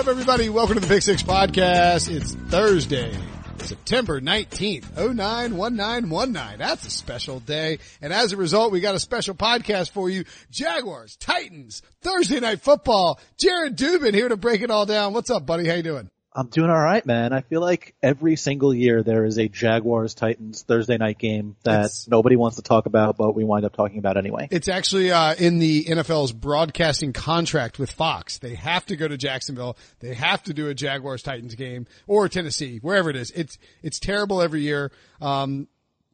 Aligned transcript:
up, 0.00 0.08
everybody? 0.08 0.48
Welcome 0.48 0.76
to 0.76 0.80
the 0.80 0.86
Pick 0.86 1.02
Six 1.02 1.22
Podcast. 1.22 2.10
It's 2.10 2.32
Thursday, 2.32 3.14
September 3.58 4.18
19th, 4.18 4.96
091919. 4.96 6.58
That's 6.58 6.86
a 6.86 6.90
special 6.90 7.38
day. 7.38 7.80
And 8.00 8.10
as 8.10 8.32
a 8.32 8.38
result, 8.38 8.72
we 8.72 8.80
got 8.80 8.94
a 8.94 8.98
special 8.98 9.34
podcast 9.34 9.90
for 9.90 10.08
you. 10.08 10.24
Jaguars, 10.50 11.16
Titans, 11.16 11.82
Thursday 12.00 12.40
Night 12.40 12.62
Football. 12.62 13.20
Jared 13.36 13.76
Dubin 13.76 14.14
here 14.14 14.30
to 14.30 14.38
break 14.38 14.62
it 14.62 14.70
all 14.70 14.86
down. 14.86 15.12
What's 15.12 15.28
up, 15.28 15.44
buddy? 15.44 15.68
How 15.68 15.74
you 15.74 15.82
doing? 15.82 16.08
I'm 16.32 16.46
doing 16.46 16.70
all 16.70 16.80
right, 16.80 17.04
man. 17.04 17.32
I 17.32 17.40
feel 17.40 17.60
like 17.60 17.94
every 18.02 18.36
single 18.36 18.72
year 18.72 19.02
there 19.02 19.24
is 19.24 19.36
a 19.36 19.48
Jaguars 19.48 20.14
Titans 20.14 20.62
Thursday 20.62 20.96
night 20.96 21.18
game 21.18 21.56
that 21.64 21.80
It's- 21.80 22.06
nobody 22.08 22.36
wants 22.36 22.56
to 22.56 22.62
talk 22.62 22.86
about, 22.86 23.16
but 23.16 23.34
we 23.34 23.42
wind 23.42 23.64
up 23.64 23.74
talking 23.74 23.98
about 23.98 24.16
anyway. 24.16 24.46
It's 24.52 24.68
actually 24.68 25.10
uh, 25.10 25.34
in 25.34 25.58
the 25.58 25.84
NFL's 25.88 26.30
broadcasting 26.30 27.12
contract 27.12 27.80
with 27.80 27.90
Fox. 27.90 28.38
They 28.38 28.54
have 28.54 28.86
to 28.86 28.96
go 28.96 29.08
to 29.08 29.16
Jacksonville. 29.16 29.76
They 29.98 30.14
have 30.14 30.44
to 30.44 30.54
do 30.54 30.68
a 30.68 30.74
Jaguars 30.74 31.22
Titans 31.24 31.56
game 31.56 31.86
or 32.06 32.28
Tennessee, 32.28 32.78
wherever 32.80 33.10
it 33.10 33.16
is. 33.16 33.32
It's 33.32 33.58
it's 33.82 33.98
terrible 33.98 34.40
every 34.40 34.60
year. 34.60 34.92
Um, 35.20 35.66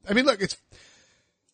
I 0.09 0.15
mean, 0.15 0.25
look, 0.25 0.41
it's 0.41 0.57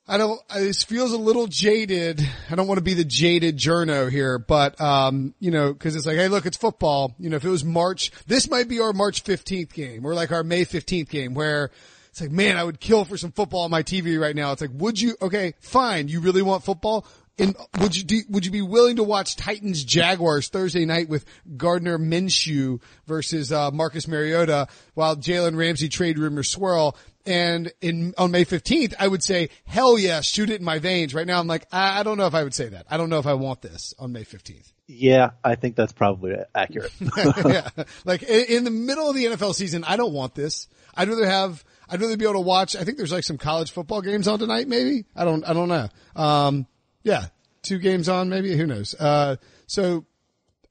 I 0.06 0.16
don't. 0.16 0.40
This 0.48 0.82
feels 0.82 1.12
a 1.12 1.18
little 1.18 1.46
jaded. 1.46 2.20
I 2.50 2.56
don't 2.56 2.66
want 2.66 2.78
to 2.78 2.84
be 2.84 2.94
the 2.94 3.04
jaded 3.04 3.56
journo 3.56 4.10
here, 4.10 4.38
but 4.38 4.80
um, 4.80 5.34
you 5.38 5.52
know, 5.52 5.72
because 5.72 5.94
it's 5.94 6.06
like, 6.06 6.16
hey, 6.16 6.28
look, 6.28 6.44
it's 6.44 6.56
football. 6.56 7.14
You 7.18 7.30
know, 7.30 7.36
if 7.36 7.44
it 7.44 7.48
was 7.48 7.64
March, 7.64 8.10
this 8.26 8.50
might 8.50 8.68
be 8.68 8.80
our 8.80 8.92
March 8.92 9.22
fifteenth 9.22 9.72
game, 9.72 10.04
or 10.04 10.14
like 10.14 10.32
our 10.32 10.42
May 10.42 10.64
fifteenth 10.64 11.08
game, 11.08 11.34
where 11.34 11.70
it's 12.10 12.20
like, 12.20 12.32
man, 12.32 12.56
I 12.56 12.64
would 12.64 12.80
kill 12.80 13.04
for 13.04 13.16
some 13.16 13.30
football 13.30 13.62
on 13.62 13.70
my 13.70 13.84
TV 13.84 14.20
right 14.20 14.34
now. 14.34 14.50
It's 14.52 14.60
like, 14.60 14.72
would 14.74 15.00
you? 15.00 15.16
Okay, 15.22 15.54
fine. 15.60 16.08
You 16.08 16.20
really 16.20 16.42
want 16.42 16.64
football? 16.64 17.06
And 17.38 17.56
would 17.80 17.96
you 17.96 18.04
do, 18.04 18.20
would 18.28 18.44
you 18.44 18.52
be 18.52 18.60
willing 18.60 18.96
to 18.96 19.02
watch 19.02 19.36
Titans 19.36 19.82
Jaguars 19.82 20.48
Thursday 20.48 20.84
night 20.84 21.08
with 21.08 21.24
Gardner 21.56 21.98
Minshew 21.98 22.82
versus 23.06 23.50
uh, 23.50 23.70
Marcus 23.70 24.06
Mariota 24.06 24.68
while 24.92 25.16
Jalen 25.16 25.56
Ramsey 25.56 25.88
trade 25.88 26.18
rumors 26.18 26.50
swirl? 26.50 26.94
And 27.24 27.72
in 27.80 28.14
on 28.18 28.32
May 28.32 28.44
fifteenth, 28.44 28.94
I 28.98 29.06
would 29.06 29.22
say, 29.22 29.50
hell 29.64 29.96
yeah, 29.98 30.20
shoot 30.22 30.50
it 30.50 30.58
in 30.58 30.64
my 30.64 30.80
veins. 30.80 31.14
Right 31.14 31.26
now, 31.26 31.38
I'm 31.38 31.46
like, 31.46 31.66
I, 31.70 32.00
I 32.00 32.02
don't 32.02 32.18
know 32.18 32.26
if 32.26 32.34
I 32.34 32.42
would 32.42 32.54
say 32.54 32.68
that. 32.68 32.86
I 32.90 32.96
don't 32.96 33.10
know 33.10 33.18
if 33.18 33.26
I 33.26 33.34
want 33.34 33.62
this 33.62 33.94
on 33.98 34.12
May 34.12 34.24
fifteenth. 34.24 34.72
Yeah, 34.88 35.30
I 35.44 35.54
think 35.54 35.76
that's 35.76 35.92
probably 35.92 36.34
accurate. 36.54 36.92
yeah, 37.46 37.68
like 38.04 38.22
in, 38.24 38.44
in 38.56 38.64
the 38.64 38.70
middle 38.70 39.08
of 39.08 39.14
the 39.14 39.26
NFL 39.26 39.54
season, 39.54 39.84
I 39.84 39.96
don't 39.96 40.12
want 40.12 40.34
this. 40.34 40.68
I'd 40.94 41.08
rather 41.08 41.26
have. 41.26 41.64
I'd 41.88 42.00
rather 42.00 42.16
be 42.16 42.24
able 42.24 42.34
to 42.34 42.40
watch. 42.40 42.74
I 42.74 42.84
think 42.84 42.96
there's 42.96 43.12
like 43.12 43.24
some 43.24 43.38
college 43.38 43.70
football 43.70 44.02
games 44.02 44.26
on 44.26 44.38
tonight. 44.38 44.66
Maybe 44.66 45.04
I 45.14 45.24
don't. 45.24 45.44
I 45.44 45.52
don't 45.52 45.68
know. 45.68 45.88
Um, 46.16 46.66
yeah, 47.04 47.26
two 47.62 47.78
games 47.78 48.08
on. 48.08 48.28
Maybe 48.28 48.56
who 48.56 48.66
knows. 48.66 48.94
Uh, 48.98 49.36
so 49.66 50.04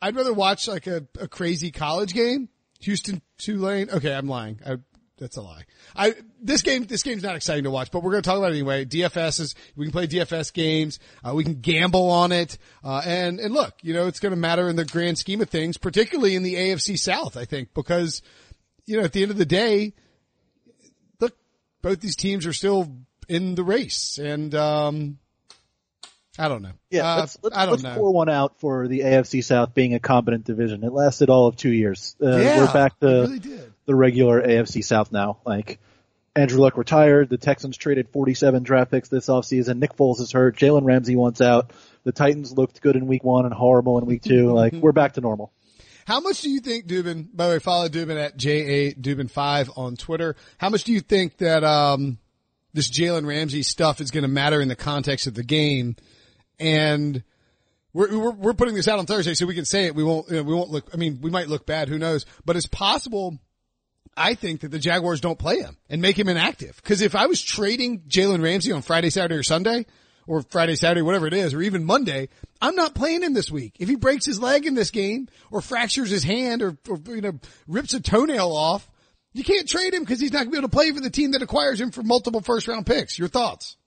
I'd 0.02 0.16
rather 0.16 0.34
watch 0.34 0.68
like 0.68 0.88
a, 0.88 1.06
a 1.20 1.28
crazy 1.28 1.72
college 1.72 2.14
game. 2.14 2.50
Houston 2.82 3.22
Tulane. 3.38 3.90
Okay, 3.90 4.14
I'm 4.14 4.28
lying. 4.28 4.60
I, 4.66 4.78
that's 5.22 5.38
a 5.38 5.41
lie. 5.41 5.64
I 5.95 6.16
this 6.41 6.64
game 6.64 6.86
this 6.86 7.03
game's 7.03 7.22
not 7.22 7.36
exciting 7.36 7.66
to 7.66 7.72
watch, 7.72 7.91
but 7.91 8.02
we're 8.02 8.11
going 8.11 8.23
to 8.23 8.27
talk 8.30 8.39
about 8.39 8.52
it 8.52 8.55
anyway. 8.55 8.86
DFS 8.86 9.39
is 9.39 9.55
we 9.75 9.86
can 9.86 9.91
play 9.91 10.08
DFS 10.08 10.52
games. 10.52 11.00
Uh, 11.23 11.33
we 11.36 11.44
can 11.44 11.61
gamble 11.61 12.09
on 12.09 12.31
it, 12.31 12.58
uh, 12.83 13.03
and 13.05 13.39
and 13.39 13.53
look, 13.53 13.75
you 13.83 13.94
know, 13.94 14.08
it's 14.08 14.19
going 14.19 14.31
to 14.31 14.36
matter 14.36 14.67
in 14.67 14.75
the 14.75 14.83
grand 14.83 15.19
scheme 15.19 15.39
of 15.39 15.49
things, 15.49 15.77
particularly 15.77 16.36
in 16.36 16.42
the 16.44 16.55
AFC 16.55 16.97
South. 16.97 17.38
I 17.38 17.45
think 17.45 17.73
because 17.75 18.23
you 18.88 18.97
know 18.97 19.03
at 19.03 19.14
the 19.14 19.22
end 19.22 19.30
of 19.30 19.38
the 19.38 19.45
day, 19.45 19.94
look, 21.19 21.36
both 21.83 22.02
these 22.02 22.16
teams 22.16 22.47
are 22.47 22.53
still 22.53 22.92
in 23.30 23.53
the 23.53 23.64
race, 23.64 24.17
and 24.17 24.55
um, 24.55 25.19
I 26.39 26.47
don't 26.47 26.64
know. 26.64 26.72
Yeah, 26.89 27.05
Uh, 27.14 27.19
let's, 27.19 27.38
let's, 27.44 27.55
I 27.55 27.66
don't 27.66 27.73
let's 27.73 27.83
know. 27.83 27.95
pour 27.95 28.11
one 28.11 28.27
out 28.30 28.59
for 28.59 28.88
the 28.88 29.02
AFC 29.02 29.44
South 29.44 29.75
being 29.75 29.94
a 29.94 29.99
competent 29.99 30.45
division. 30.45 30.83
It 30.83 30.92
lasted 30.92 31.30
all 31.30 31.45
of 31.45 31.58
two 31.58 31.71
years. 31.71 32.15
Uh, 32.21 32.37
yeah, 32.37 32.58
we're 32.58 32.73
back 32.73 32.99
to 33.02 33.05
really 33.05 33.39
did. 33.39 33.70
The 33.86 33.95
regular 33.95 34.42
AFC 34.42 34.83
South 34.83 35.11
now. 35.11 35.39
Like, 35.45 35.80
Andrew 36.36 36.61
Luck 36.61 36.77
retired. 36.77 37.30
The 37.30 37.37
Texans 37.37 37.77
traded 37.77 38.09
47 38.09 38.64
draft 38.64 38.92
picks 38.92 39.09
this 39.09 39.27
offseason. 39.27 39.80
Nick 39.80 39.95
Foles 39.95 40.21
is 40.21 40.31
hurt. 40.31 40.55
Jalen 40.55 40.86
Ramsey 40.86 41.15
wants 41.15 41.42
out. 41.42 41.71
The 42.03 42.11
Titans 42.11 42.53
looked 42.53 42.81
good 42.81 42.95
in 42.95 43.08
week 43.08 43.23
one 43.23 43.45
and 43.45 43.53
horrible 43.53 43.97
in 43.99 44.05
week 44.05 44.23
two. 44.23 44.52
Like, 44.52 44.73
we're 44.73 44.92
back 44.92 45.14
to 45.14 45.21
normal. 45.21 45.52
How 46.05 46.19
much 46.19 46.42
do 46.42 46.49
you 46.49 46.61
think 46.61 46.87
Dubin, 46.87 47.27
by 47.33 47.47
the 47.47 47.53
way, 47.53 47.59
follow 47.59 47.87
Dubin 47.87 48.17
at 48.17 48.37
J8 48.37 49.02
Dubin5 49.02 49.77
on 49.77 49.95
Twitter. 49.98 50.36
How 50.58 50.69
much 50.69 50.83
do 50.83 50.93
you 50.93 50.99
think 50.99 51.37
that, 51.37 51.63
um, 51.63 52.17
this 52.73 52.89
Jalen 52.89 53.27
Ramsey 53.27 53.63
stuff 53.63 54.02
is 54.02 54.11
going 54.11 54.23
to 54.23 54.30
matter 54.30 54.61
in 54.61 54.67
the 54.67 54.75
context 54.75 55.27
of 55.27 55.36
the 55.36 55.43
game? 55.43 55.95
And 56.59 57.23
we're, 57.93 58.17
we're, 58.17 58.31
we're 58.31 58.53
putting 58.53 58.75
this 58.75 58.87
out 58.87 58.99
on 58.99 59.05
Thursday 59.05 59.33
so 59.33 59.45
we 59.45 59.55
can 59.55 59.65
say 59.65 59.86
it. 59.86 59.95
We 59.95 60.03
won't, 60.03 60.30
you 60.30 60.37
know, 60.37 60.43
we 60.43 60.53
won't 60.53 60.69
look, 60.69 60.89
I 60.93 60.98
mean, 60.98 61.19
we 61.21 61.30
might 61.30 61.49
look 61.49 61.65
bad. 61.65 61.89
Who 61.89 61.99
knows? 61.99 62.25
But 62.45 62.55
it's 62.55 62.67
possible. 62.67 63.37
I 64.16 64.33
think 64.33 64.61
that 64.61 64.72
the 64.72 64.80
Jaguars 64.80 65.22
don't 65.22 65.39
play 65.39 65.60
him 65.60 65.77
and 65.89 66.02
make 66.02 66.17
him 66.17 66.27
inactive. 66.30 66.82
Cause 66.83 67.02
if 67.02 67.16
I 67.16 67.27
was 67.27 67.42
trading 67.42 68.02
Jalen 68.02 68.44
Ramsey 68.44 68.72
on 68.72 68.82
Friday, 68.82 69.10
Saturday 69.10 69.36
or 69.36 69.44
Sunday, 69.44 69.86
or 70.27 70.42
Friday, 70.44 70.76
Saturday, 70.76 71.02
whatever 71.02 71.27
it 71.27 71.33
is, 71.33 71.54
or 71.54 71.61
even 71.61 71.83
Monday, 71.83 72.30
I'm 72.61 72.76
not 72.76 72.94
playing 72.94 73.23
him 73.23 73.33
this 73.33 73.49
week. 73.49 73.76
If 73.80 73.89
he 73.89 73.95
breaks 73.95 74.26
his 74.26 74.39
leg 74.39 74.66
in 74.66 74.76
this 74.76 74.92
game 74.92 75.27
or 75.49 75.61
fractures 75.61 76.10
his 76.10 76.23
hand 76.23 76.61
or, 76.61 76.77
or 76.88 76.99
you 77.08 77.22
know, 77.22 77.39
rips 77.67 77.94
a 77.94 77.99
toenail 77.99 78.52
off, 78.52 78.89
you 79.33 79.44
can't 79.44 79.67
trade 79.67 79.94
him 79.94 80.04
because 80.04 80.20
he's 80.20 80.32
not 80.32 80.39
going 80.39 80.48
to 80.48 80.52
be 80.52 80.58
able 80.58 80.70
to 80.70 80.76
play 80.76 80.92
for 80.92 81.02
the 81.02 81.10
team 81.10 81.32
that 81.32 81.42
acquires 81.42 81.80
him 81.80 81.92
for 81.92 82.04
multiple 82.04 82.42
first 82.42 82.67
round 82.67 82.86
picks. 82.86 83.17
Your 83.17 83.30
thoughts? 83.30 83.78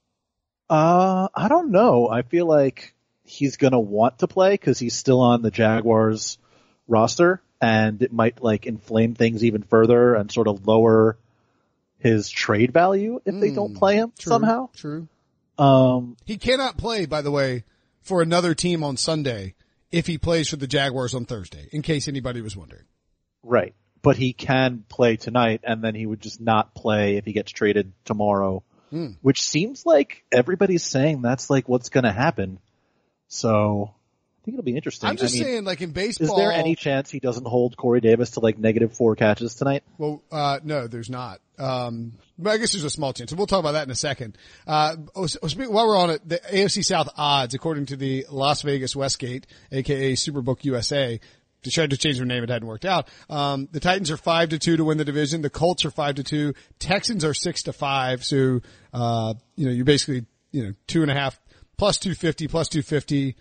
Uh, 0.69 1.27
I 1.33 1.47
don't 1.47 1.71
know. 1.71 2.09
I 2.09 2.23
feel 2.23 2.47
like 2.47 2.95
he's 3.23 3.57
gonna 3.57 3.79
want 3.79 4.19
to 4.19 4.27
play 4.27 4.51
because 4.51 4.79
he's 4.79 4.95
still 4.95 5.19
on 5.21 5.41
the 5.41 5.51
Jaguars 5.51 6.37
roster 6.87 7.41
and 7.61 8.01
it 8.01 8.11
might 8.13 8.43
like 8.43 8.65
inflame 8.65 9.15
things 9.15 9.43
even 9.43 9.63
further 9.63 10.15
and 10.15 10.31
sort 10.31 10.47
of 10.47 10.67
lower 10.67 11.17
his 11.99 12.29
trade 12.29 12.71
value 12.71 13.19
if 13.25 13.39
they 13.39 13.51
don't 13.51 13.75
play 13.75 13.95
him 13.95 14.11
True, 14.19 14.29
somehow. 14.29 14.69
True. 14.75 15.07
Um, 15.57 16.17
He 16.25 16.37
cannot 16.37 16.77
play, 16.77 17.05
by 17.05 17.21
the 17.21 17.31
way, 17.31 17.63
for 18.01 18.21
another 18.21 18.53
team 18.53 18.83
on 18.83 18.97
Sunday 18.97 19.55
if 19.91 20.05
he 20.05 20.17
plays 20.17 20.49
for 20.49 20.57
the 20.57 20.67
Jaguars 20.67 21.13
on 21.15 21.25
Thursday, 21.25 21.69
in 21.71 21.81
case 21.81 22.07
anybody 22.07 22.41
was 22.41 22.55
wondering. 22.57 22.83
right. 23.43 23.73
But 24.01 24.17
he 24.17 24.33
can 24.33 24.83
play 24.87 25.15
tonight 25.15 25.61
and 25.63 25.83
then 25.83 25.95
he 25.95 26.05
would 26.05 26.21
just 26.21 26.39
not 26.39 26.75
play 26.75 27.17
if 27.17 27.25
he 27.25 27.33
gets 27.33 27.51
traded 27.51 27.91
tomorrow, 28.03 28.61
Hmm. 28.91 29.13
which 29.23 29.41
seems 29.41 29.83
like 29.83 30.23
everybody's 30.31 30.83
saying 30.83 31.23
that's 31.23 31.49
like 31.49 31.67
what's 31.67 31.89
gonna 31.89 32.11
happen. 32.13 32.59
So 33.29 33.95
I 34.45 34.51
think 34.53 34.59
it'll 34.59 34.63
be 34.63 34.75
interesting. 34.75 35.09
I'm 35.09 35.17
just 35.17 35.33
I 35.33 35.39
mean, 35.39 35.43
saying, 35.43 35.63
like 35.63 35.81
in 35.81 35.89
baseball. 35.89 36.27
Is 36.27 36.35
there 36.35 36.51
any 36.51 36.75
chance 36.75 37.09
he 37.09 37.19
doesn't 37.19 37.47
hold 37.47 37.75
Corey 37.77 37.99
Davis 37.99 38.29
to 38.31 38.41
like 38.41 38.59
negative 38.59 38.95
four 38.95 39.15
catches 39.15 39.55
tonight? 39.55 39.81
Well, 39.97 40.21
uh, 40.31 40.59
no, 40.63 40.85
there's 40.85 41.09
not. 41.09 41.39
Um, 41.57 42.13
but 42.37 42.51
I 42.51 42.57
guess 42.57 42.73
there's 42.73 42.83
a 42.83 42.91
small 42.91 43.11
chance. 43.11 43.33
We'll 43.33 43.47
talk 43.47 43.61
about 43.61 43.71
that 43.71 43.85
in 43.85 43.89
a 43.89 43.95
second. 43.95 44.37
Uh, 44.67 44.97
oh, 45.15 45.25
speak- 45.25 45.71
while 45.71 45.87
we're 45.87 45.97
on 45.97 46.11
it, 46.11 46.29
the 46.29 46.37
AFC 46.37 46.83
South 46.85 47.09
odds, 47.17 47.55
according 47.55 47.87
to 47.87 47.95
the 47.95 48.27
Las 48.29 48.61
Vegas 48.61 48.95
Westgate, 48.95 49.47
aka 49.71 50.13
Superbook 50.13 50.63
USA, 50.63 51.19
they 51.63 51.71
tried 51.71 51.89
to 51.89 51.97
change 51.97 52.17
their 52.17 52.27
name. 52.27 52.43
It 52.43 52.49
hadn't 52.49 52.67
worked 52.67 52.85
out. 52.85 53.09
Um, 53.31 53.67
the 53.71 53.79
Titans 53.79 54.11
are 54.11 54.17
five 54.17 54.49
to 54.49 54.59
two 54.59 54.77
to 54.77 54.83
win 54.83 54.99
the 54.99 55.05
division. 55.05 55.41
The 55.41 55.49
Colts 55.49 55.85
are 55.85 55.91
five 55.91 56.15
to 56.15 56.23
two. 56.23 56.53
Texans 56.77 57.25
are 57.25 57.33
six 57.33 57.63
to 57.63 57.73
five. 57.73 58.23
So, 58.23 58.61
uh, 58.93 59.33
you 59.55 59.65
know, 59.65 59.71
you're 59.71 59.85
basically, 59.85 60.27
you 60.51 60.65
know, 60.65 60.73
two 60.85 61.01
and 61.01 61.09
a 61.09 61.15
half 61.15 61.39
plus 61.77 61.97
250 61.97 62.47
plus 62.47 62.67
250. 62.67 63.35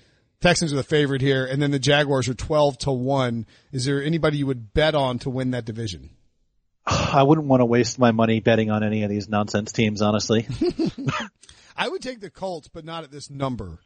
Texans 0.44 0.74
are 0.74 0.76
the 0.76 0.82
favorite 0.82 1.22
here. 1.22 1.46
And 1.46 1.62
then 1.62 1.70
the 1.70 1.78
Jaguars 1.78 2.28
are 2.28 2.34
12 2.34 2.76
to 2.80 2.92
one. 2.92 3.46
Is 3.72 3.86
there 3.86 4.02
anybody 4.02 4.36
you 4.36 4.46
would 4.46 4.74
bet 4.74 4.94
on 4.94 5.18
to 5.20 5.30
win 5.30 5.52
that 5.52 5.64
division? 5.64 6.10
I 6.86 7.22
wouldn't 7.22 7.46
want 7.46 7.62
to 7.62 7.64
waste 7.64 7.98
my 7.98 8.12
money 8.12 8.40
betting 8.40 8.70
on 8.70 8.84
any 8.84 9.04
of 9.04 9.08
these 9.08 9.26
nonsense 9.26 9.72
teams, 9.72 10.02
honestly. 10.02 10.46
I 11.78 11.88
would 11.88 12.02
take 12.02 12.20
the 12.20 12.28
Colts, 12.28 12.68
but 12.68 12.84
not 12.84 13.04
at 13.04 13.10
this 13.10 13.30
number. 13.30 13.78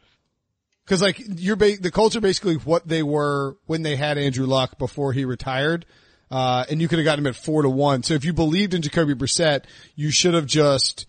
Cause 0.86 1.00
like 1.00 1.22
you're 1.24 1.54
ba- 1.54 1.76
the 1.78 1.92
Colts 1.92 2.16
are 2.16 2.20
basically 2.20 2.56
what 2.56 2.88
they 2.88 3.04
were 3.04 3.56
when 3.66 3.82
they 3.82 3.94
had 3.94 4.18
Andrew 4.18 4.46
Luck 4.46 4.78
before 4.78 5.12
he 5.12 5.24
retired. 5.24 5.86
Uh, 6.28 6.64
and 6.68 6.82
you 6.82 6.88
could 6.88 6.98
have 6.98 7.04
gotten 7.04 7.24
him 7.24 7.28
at 7.28 7.36
four 7.36 7.62
to 7.62 7.70
one. 7.70 8.02
So 8.02 8.14
if 8.14 8.24
you 8.24 8.32
believed 8.32 8.74
in 8.74 8.82
Jacoby 8.82 9.14
Brissett, 9.14 9.64
you 9.94 10.10
should 10.10 10.34
have 10.34 10.46
just 10.46 11.06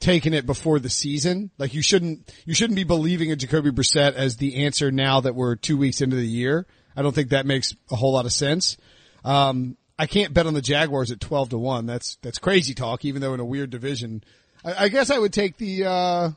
taken 0.00 0.32
it 0.34 0.46
before 0.46 0.78
the 0.78 0.90
season. 0.90 1.50
Like 1.58 1.74
you 1.74 1.82
shouldn't, 1.82 2.32
you 2.44 2.54
shouldn't 2.54 2.76
be 2.76 2.84
believing 2.84 3.30
in 3.30 3.38
Jacoby 3.38 3.70
Brissett 3.70 4.14
as 4.14 4.36
the 4.36 4.64
answer 4.64 4.90
now 4.90 5.20
that 5.20 5.34
we're 5.34 5.56
two 5.56 5.76
weeks 5.76 6.00
into 6.00 6.16
the 6.16 6.26
year. 6.26 6.66
I 6.96 7.02
don't 7.02 7.14
think 7.14 7.30
that 7.30 7.46
makes 7.46 7.74
a 7.90 7.96
whole 7.96 8.12
lot 8.12 8.26
of 8.26 8.32
sense. 8.32 8.76
Um, 9.24 9.76
I 9.98 10.06
can't 10.06 10.32
bet 10.32 10.46
on 10.46 10.54
the 10.54 10.62
Jaguars 10.62 11.10
at 11.10 11.20
12 11.20 11.50
to 11.50 11.58
1. 11.58 11.86
That's, 11.86 12.16
that's 12.22 12.38
crazy 12.38 12.74
talk, 12.74 13.04
even 13.04 13.20
though 13.20 13.34
in 13.34 13.40
a 13.40 13.44
weird 13.44 13.70
division. 13.70 14.22
I, 14.64 14.84
I 14.84 14.88
guess 14.88 15.10
I 15.10 15.18
would 15.18 15.32
take 15.32 15.56
the, 15.56 15.84
uh, 15.84 16.30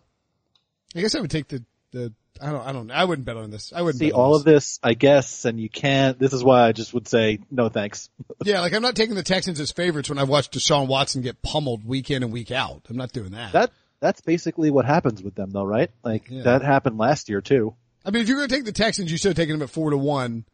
I 0.96 1.02
guess 1.02 1.16
I 1.16 1.22
would 1.22 1.32
take 1.32 1.48
the, 1.48 1.64
the, 1.92 2.14
I 2.40 2.52
don't, 2.52 2.62
I 2.68 2.72
don't, 2.72 2.92
I 2.92 3.04
wouldn't 3.06 3.26
bet 3.26 3.38
on 3.38 3.52
this. 3.52 3.72
I 3.76 3.82
wouldn't 3.82 4.00
See, 4.00 4.08
bet 4.08 4.14
on 4.16 4.20
all 4.20 4.32
this. 4.34 4.40
of 4.40 4.46
this, 4.46 4.80
I 4.84 4.94
guess, 4.94 5.46
and 5.46 5.60
you 5.60 5.70
can't, 5.70 6.18
this 6.18 6.34
is 6.34 6.44
why 6.44 6.68
I 6.68 6.72
just 6.72 6.94
would 6.94 7.08
say 7.08 7.40
no 7.52 7.70
thanks. 7.70 8.10
Yeah, 8.44 8.62
like 8.62 8.74
I'm 8.74 8.82
not 8.82 8.96
taking 8.96 9.14
the 9.16 9.22
Texans 9.24 9.60
as 9.60 9.72
favorites 9.72 10.10
when 10.10 10.18
I've 10.18 10.30
watched 10.30 10.54
Deshaun 10.54 10.88
Watson 10.88 11.22
get 11.22 11.42
pummeled 11.44 11.86
week 11.86 12.10
in 12.10 12.24
and 12.24 12.32
week 12.34 12.50
out. 12.52 12.82
I'm 12.90 12.98
not 12.98 13.12
doing 13.12 13.32
that. 13.32 13.52
That, 13.54 13.72
that's 14.00 14.22
basically 14.22 14.72
what 14.72 14.86
happens 14.86 15.22
with 15.22 15.36
them 15.36 15.52
though, 15.52 15.64
right? 15.64 15.92
Like, 16.04 16.24
Yeah. 16.30 16.44
that 16.44 16.64
happened 16.64 16.98
last 16.98 17.30
year 17.30 17.42
too. 17.42 17.76
I 18.04 18.10
mean, 18.10 18.24
if 18.24 18.28
you're 18.28 18.38
going 18.38 18.50
to 18.50 18.56
take 18.56 18.66
the 18.66 18.72
Texans, 18.72 19.12
you 19.12 19.18
should 19.20 19.30
have 19.30 19.36
taken 19.36 19.54
them 19.54 19.62
at 19.62 19.70
four 19.70 19.92
to 19.92 19.98
one 19.98 20.46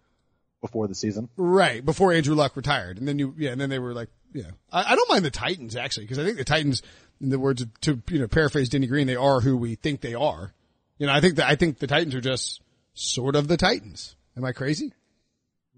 before 0.59 0.87
the 0.89 0.95
season. 0.95 1.29
Right. 1.37 1.85
Before 1.85 2.11
Andrew 2.11 2.35
Luck 2.35 2.57
retired. 2.57 2.97
And 2.97 3.07
then 3.07 3.19
you, 3.19 3.33
yeah, 3.37 3.51
and 3.51 3.61
then 3.61 3.69
they 3.69 3.79
were 3.79 3.93
like, 3.93 4.09
yeah, 4.33 4.49
I, 4.69 4.91
I 4.91 4.95
don't 4.97 5.09
mind 5.09 5.23
the 5.23 5.31
Titans 5.31 5.77
actually, 5.77 6.03
because 6.07 6.19
I 6.19 6.25
think 6.25 6.37
the 6.37 6.43
Titans, 6.43 6.81
in 7.21 7.29
the 7.29 7.39
words 7.39 7.61
of, 7.61 7.79
to, 7.81 8.01
you 8.09 8.19
know, 8.19 8.27
paraphrase 8.27 8.67
Denny 8.67 8.87
Green, 8.87 9.07
they 9.07 9.15
are 9.15 9.39
who 9.39 9.55
we 9.55 9.75
think 9.75 10.01
they 10.01 10.13
are. 10.13 10.51
You 10.97 11.07
know, 11.07 11.13
I 11.13 11.21
think 11.21 11.35
that, 11.35 11.47
I 11.47 11.55
think 11.55 11.79
the 11.79 11.87
Titans 11.87 12.15
are 12.15 12.21
just 12.21 12.61
sort 12.93 13.35
of 13.35 13.47
the 13.47 13.57
Titans. 13.57 14.15
Am 14.35 14.43
I 14.43 14.51
crazy? 14.51 14.93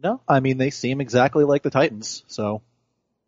No, 0.01 0.21
I 0.27 0.39
mean, 0.39 0.57
they 0.57 0.69
seem 0.69 1.01
exactly 1.01 1.43
like 1.43 1.63
the 1.63 1.69
Titans. 1.69 2.23
So 2.27 2.61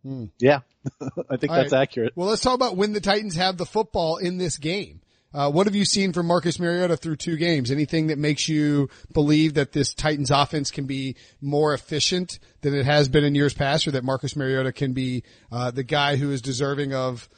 Hmm. 0.04 0.26
yeah, 0.40 0.62
I 1.30 1.38
think 1.38 1.52
All 1.52 1.58
that's 1.58 1.74
right. 1.74 1.82
accurate. 1.82 2.14
Well, 2.16 2.30
let's 2.30 2.42
talk 2.42 2.56
about 2.56 2.76
when 2.76 2.94
the 2.94 3.02
Titans 3.02 3.36
have 3.36 3.58
the 3.58 3.66
football 3.68 4.18
in 4.18 4.38
this 4.40 4.58
game. 4.58 5.02
Uh, 5.34 5.50
what 5.50 5.66
have 5.68 5.76
you 5.76 5.86
seen 5.86 6.12
from 6.12 6.26
Marcus 6.26 6.60
Mariota 6.60 6.98
through 6.98 7.16
two 7.18 7.38
games? 7.38 7.72
Anything 7.72 8.08
that 8.08 8.18
makes 8.18 8.50
you 8.50 8.90
believe 9.14 9.54
that 9.54 9.72
this 9.72 9.94
Titans 9.94 10.30
offense 10.32 10.72
can 10.72 10.86
be 10.86 11.16
more 11.40 11.74
efficient 11.74 12.40
than 12.62 12.74
it 12.74 12.86
has 12.86 13.08
been 13.08 13.24
in 13.24 13.36
years 13.36 13.54
past 13.54 13.88
or 13.88 13.92
that 13.92 14.04
Marcus 14.04 14.36
Mariota 14.36 14.74
can 14.74 14.92
be, 14.92 15.24
uh, 15.52 15.72
the 15.72 15.84
guy 15.84 16.18
who 16.18 16.32
is 16.32 16.42
deserving 16.42 16.94
of, 16.94 17.30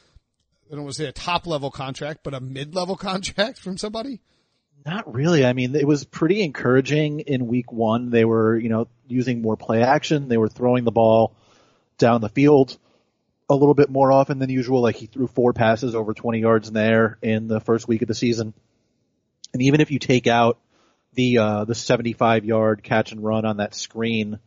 I 0.71 0.75
don't 0.75 0.85
want 0.85 0.95
to 0.95 1.03
say 1.03 1.09
a 1.09 1.11
top 1.11 1.45
level 1.45 1.69
contract, 1.69 2.21
but 2.23 2.33
a 2.33 2.39
mid 2.39 2.73
level 2.73 2.95
contract 2.97 3.59
from 3.59 3.77
somebody? 3.77 4.21
Not 4.85 5.13
really. 5.13 5.45
I 5.45 5.53
mean, 5.53 5.75
it 5.75 5.87
was 5.87 6.03
pretty 6.03 6.41
encouraging 6.41 7.21
in 7.21 7.47
week 7.47 7.71
one. 7.71 8.09
They 8.09 8.25
were, 8.25 8.57
you 8.57 8.69
know, 8.69 8.87
using 9.07 9.41
more 9.41 9.55
play 9.55 9.81
action. 9.81 10.27
They 10.27 10.37
were 10.37 10.49
throwing 10.49 10.83
the 10.83 10.91
ball 10.91 11.35
down 11.97 12.21
the 12.21 12.29
field 12.29 12.77
a 13.49 13.55
little 13.55 13.75
bit 13.75 13.89
more 13.89 14.11
often 14.11 14.39
than 14.39 14.49
usual. 14.49 14.81
Like 14.81 14.95
he 14.95 15.05
threw 15.05 15.27
four 15.27 15.53
passes 15.53 15.95
over 15.95 16.13
20 16.13 16.39
yards 16.39 16.67
in 16.67 16.73
there 16.73 17.17
in 17.21 17.47
the 17.47 17.61
first 17.61 17.87
week 17.87 18.01
of 18.01 18.07
the 18.07 18.15
season. 18.15 18.53
And 19.53 19.61
even 19.61 19.79
if 19.79 19.91
you 19.91 19.99
take 19.99 20.27
out 20.27 20.59
the, 21.13 21.37
uh, 21.37 21.65
the 21.65 21.75
75 21.75 22.43
yard 22.43 22.83
catch 22.83 23.11
and 23.11 23.23
run 23.23 23.45
on 23.45 23.57
that 23.57 23.75
screen 23.75 24.39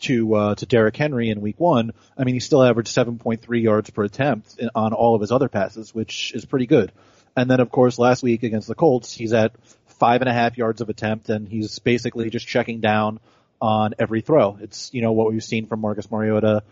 to, 0.00 0.34
uh, 0.34 0.54
to 0.54 0.66
Derrick 0.66 0.96
Henry 0.96 1.28
in 1.28 1.40
week 1.40 1.60
one, 1.60 1.92
I 2.16 2.24
mean, 2.24 2.34
he 2.34 2.40
still 2.40 2.62
averaged 2.62 2.94
7.3 2.94 3.62
yards 3.62 3.90
per 3.90 4.04
attempt 4.04 4.58
on 4.74 4.92
all 4.92 5.14
of 5.14 5.20
his 5.20 5.32
other 5.32 5.48
passes, 5.48 5.94
which 5.94 6.32
is 6.34 6.44
pretty 6.44 6.66
good. 6.66 6.92
And 7.36 7.50
then 7.50 7.60
of 7.60 7.70
course 7.70 7.98
last 7.98 8.22
week 8.22 8.42
against 8.42 8.68
the 8.68 8.74
Colts, 8.74 9.12
he's 9.12 9.32
at 9.32 9.52
five 10.02 10.20
and 10.20 10.28
a 10.28 10.32
half 10.32 10.58
yards 10.58 10.80
of 10.80 10.88
attempt 10.88 11.28
and 11.28 11.48
he's 11.48 11.78
basically 11.78 12.28
just 12.28 12.44
checking 12.44 12.80
down 12.80 13.20
on 13.60 13.94
every 14.00 14.20
throw. 14.20 14.58
It's, 14.60 14.92
you 14.92 15.00
know, 15.00 15.12
what 15.12 15.30
we've 15.30 15.44
seen 15.44 15.66
from 15.66 15.80
Marcus 15.80 16.10
Mariota 16.10 16.64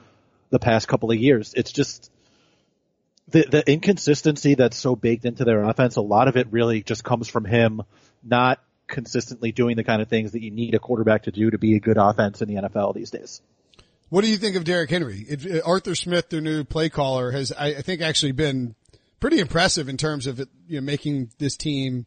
the 0.50 0.58
past 0.58 0.88
couple 0.88 1.12
of 1.12 1.16
years. 1.16 1.54
It's 1.54 1.70
just 1.70 2.10
the, 3.28 3.46
the 3.48 3.70
inconsistency 3.70 4.56
that's 4.56 4.76
so 4.76 4.96
baked 4.96 5.26
into 5.26 5.44
their 5.44 5.62
offense. 5.62 5.94
A 5.94 6.00
lot 6.00 6.26
of 6.26 6.36
it 6.36 6.48
really 6.50 6.82
just 6.82 7.04
comes 7.04 7.28
from 7.28 7.44
him 7.44 7.82
not 8.24 8.58
consistently 8.88 9.52
doing 9.52 9.76
the 9.76 9.84
kind 9.84 10.02
of 10.02 10.08
things 10.08 10.32
that 10.32 10.42
you 10.42 10.50
need 10.50 10.74
a 10.74 10.80
quarterback 10.80 11.22
to 11.22 11.30
do 11.30 11.52
to 11.52 11.58
be 11.58 11.76
a 11.76 11.80
good 11.80 11.98
offense 11.98 12.42
in 12.42 12.48
the 12.48 12.56
NFL 12.56 12.96
these 12.96 13.10
days. 13.10 13.40
What 14.08 14.24
do 14.24 14.28
you 14.28 14.38
think 14.38 14.56
of 14.56 14.64
Derrick 14.64 14.90
Henry? 14.90 15.20
It, 15.20 15.46
uh, 15.46 15.64
Arthur 15.64 15.94
Smith, 15.94 16.30
their 16.30 16.40
new 16.40 16.64
play 16.64 16.88
caller, 16.88 17.30
has 17.30 17.52
I, 17.52 17.66
I 17.66 17.82
think 17.82 18.00
actually 18.00 18.32
been 18.32 18.74
pretty 19.20 19.38
impressive 19.38 19.88
in 19.88 19.96
terms 19.96 20.26
of 20.26 20.40
it, 20.40 20.48
you 20.66 20.80
know, 20.80 20.84
making 20.84 21.30
this 21.38 21.56
team 21.56 22.06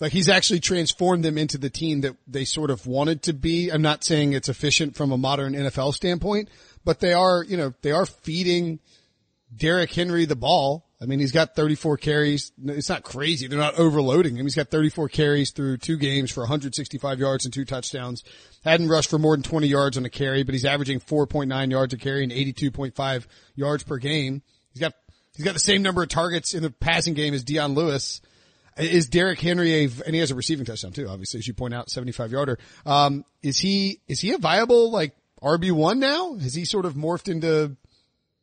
like 0.00 0.12
he's 0.12 0.28
actually 0.28 0.60
transformed 0.60 1.24
them 1.24 1.38
into 1.38 1.58
the 1.58 1.70
team 1.70 2.02
that 2.02 2.16
they 2.26 2.44
sort 2.44 2.70
of 2.70 2.86
wanted 2.86 3.22
to 3.24 3.32
be. 3.32 3.70
I'm 3.70 3.82
not 3.82 4.04
saying 4.04 4.32
it's 4.32 4.48
efficient 4.48 4.94
from 4.94 5.10
a 5.10 5.16
modern 5.16 5.54
NFL 5.54 5.94
standpoint, 5.94 6.48
but 6.84 7.00
they 7.00 7.12
are, 7.12 7.42
you 7.42 7.56
know, 7.56 7.72
they 7.82 7.92
are 7.92 8.06
feeding 8.06 8.80
Derrick 9.54 9.92
Henry 9.92 10.24
the 10.26 10.36
ball. 10.36 10.84
I 11.00 11.04
mean, 11.04 11.18
he's 11.18 11.32
got 11.32 11.54
34 11.54 11.98
carries. 11.98 12.52
It's 12.64 12.88
not 12.88 13.02
crazy. 13.02 13.48
They're 13.48 13.58
not 13.58 13.78
overloading 13.78 14.36
him. 14.36 14.46
He's 14.46 14.54
got 14.54 14.70
34 14.70 15.10
carries 15.10 15.50
through 15.50 15.76
two 15.78 15.98
games 15.98 16.30
for 16.30 16.40
165 16.40 17.18
yards 17.18 17.44
and 17.44 17.52
two 17.52 17.66
touchdowns. 17.66 18.24
Hadn't 18.64 18.88
rushed 18.88 19.10
for 19.10 19.18
more 19.18 19.36
than 19.36 19.42
20 19.42 19.66
yards 19.66 19.98
on 19.98 20.06
a 20.06 20.10
carry, 20.10 20.42
but 20.42 20.54
he's 20.54 20.64
averaging 20.64 21.00
4.9 21.00 21.70
yards 21.70 21.92
a 21.92 21.98
carry 21.98 22.22
and 22.22 22.32
82.5 22.32 23.26
yards 23.54 23.82
per 23.82 23.98
game. 23.98 24.42
He's 24.72 24.80
got, 24.80 24.94
he's 25.36 25.44
got 25.44 25.54
the 25.54 25.60
same 25.60 25.82
number 25.82 26.02
of 26.02 26.08
targets 26.08 26.54
in 26.54 26.62
the 26.62 26.70
passing 26.70 27.12
game 27.12 27.34
as 27.34 27.44
Dion 27.44 27.74
Lewis. 27.74 28.22
Is 28.76 29.08
Derrick 29.08 29.40
Henry 29.40 29.72
a, 29.72 29.88
and 30.04 30.14
he 30.14 30.18
has 30.18 30.30
a 30.30 30.34
receiving 30.34 30.66
touchdown 30.66 30.92
too, 30.92 31.08
obviously, 31.08 31.38
as 31.38 31.48
you 31.48 31.54
point 31.54 31.72
out, 31.72 31.88
75 31.90 32.30
yarder. 32.30 32.58
Um, 32.84 33.24
is 33.42 33.58
he, 33.58 34.00
is 34.06 34.20
he 34.20 34.32
a 34.32 34.38
viable, 34.38 34.90
like, 34.90 35.16
RB1 35.42 35.98
now? 35.98 36.34
Has 36.34 36.54
he 36.54 36.66
sort 36.66 36.84
of 36.84 36.94
morphed 36.94 37.30
into, 37.30 37.76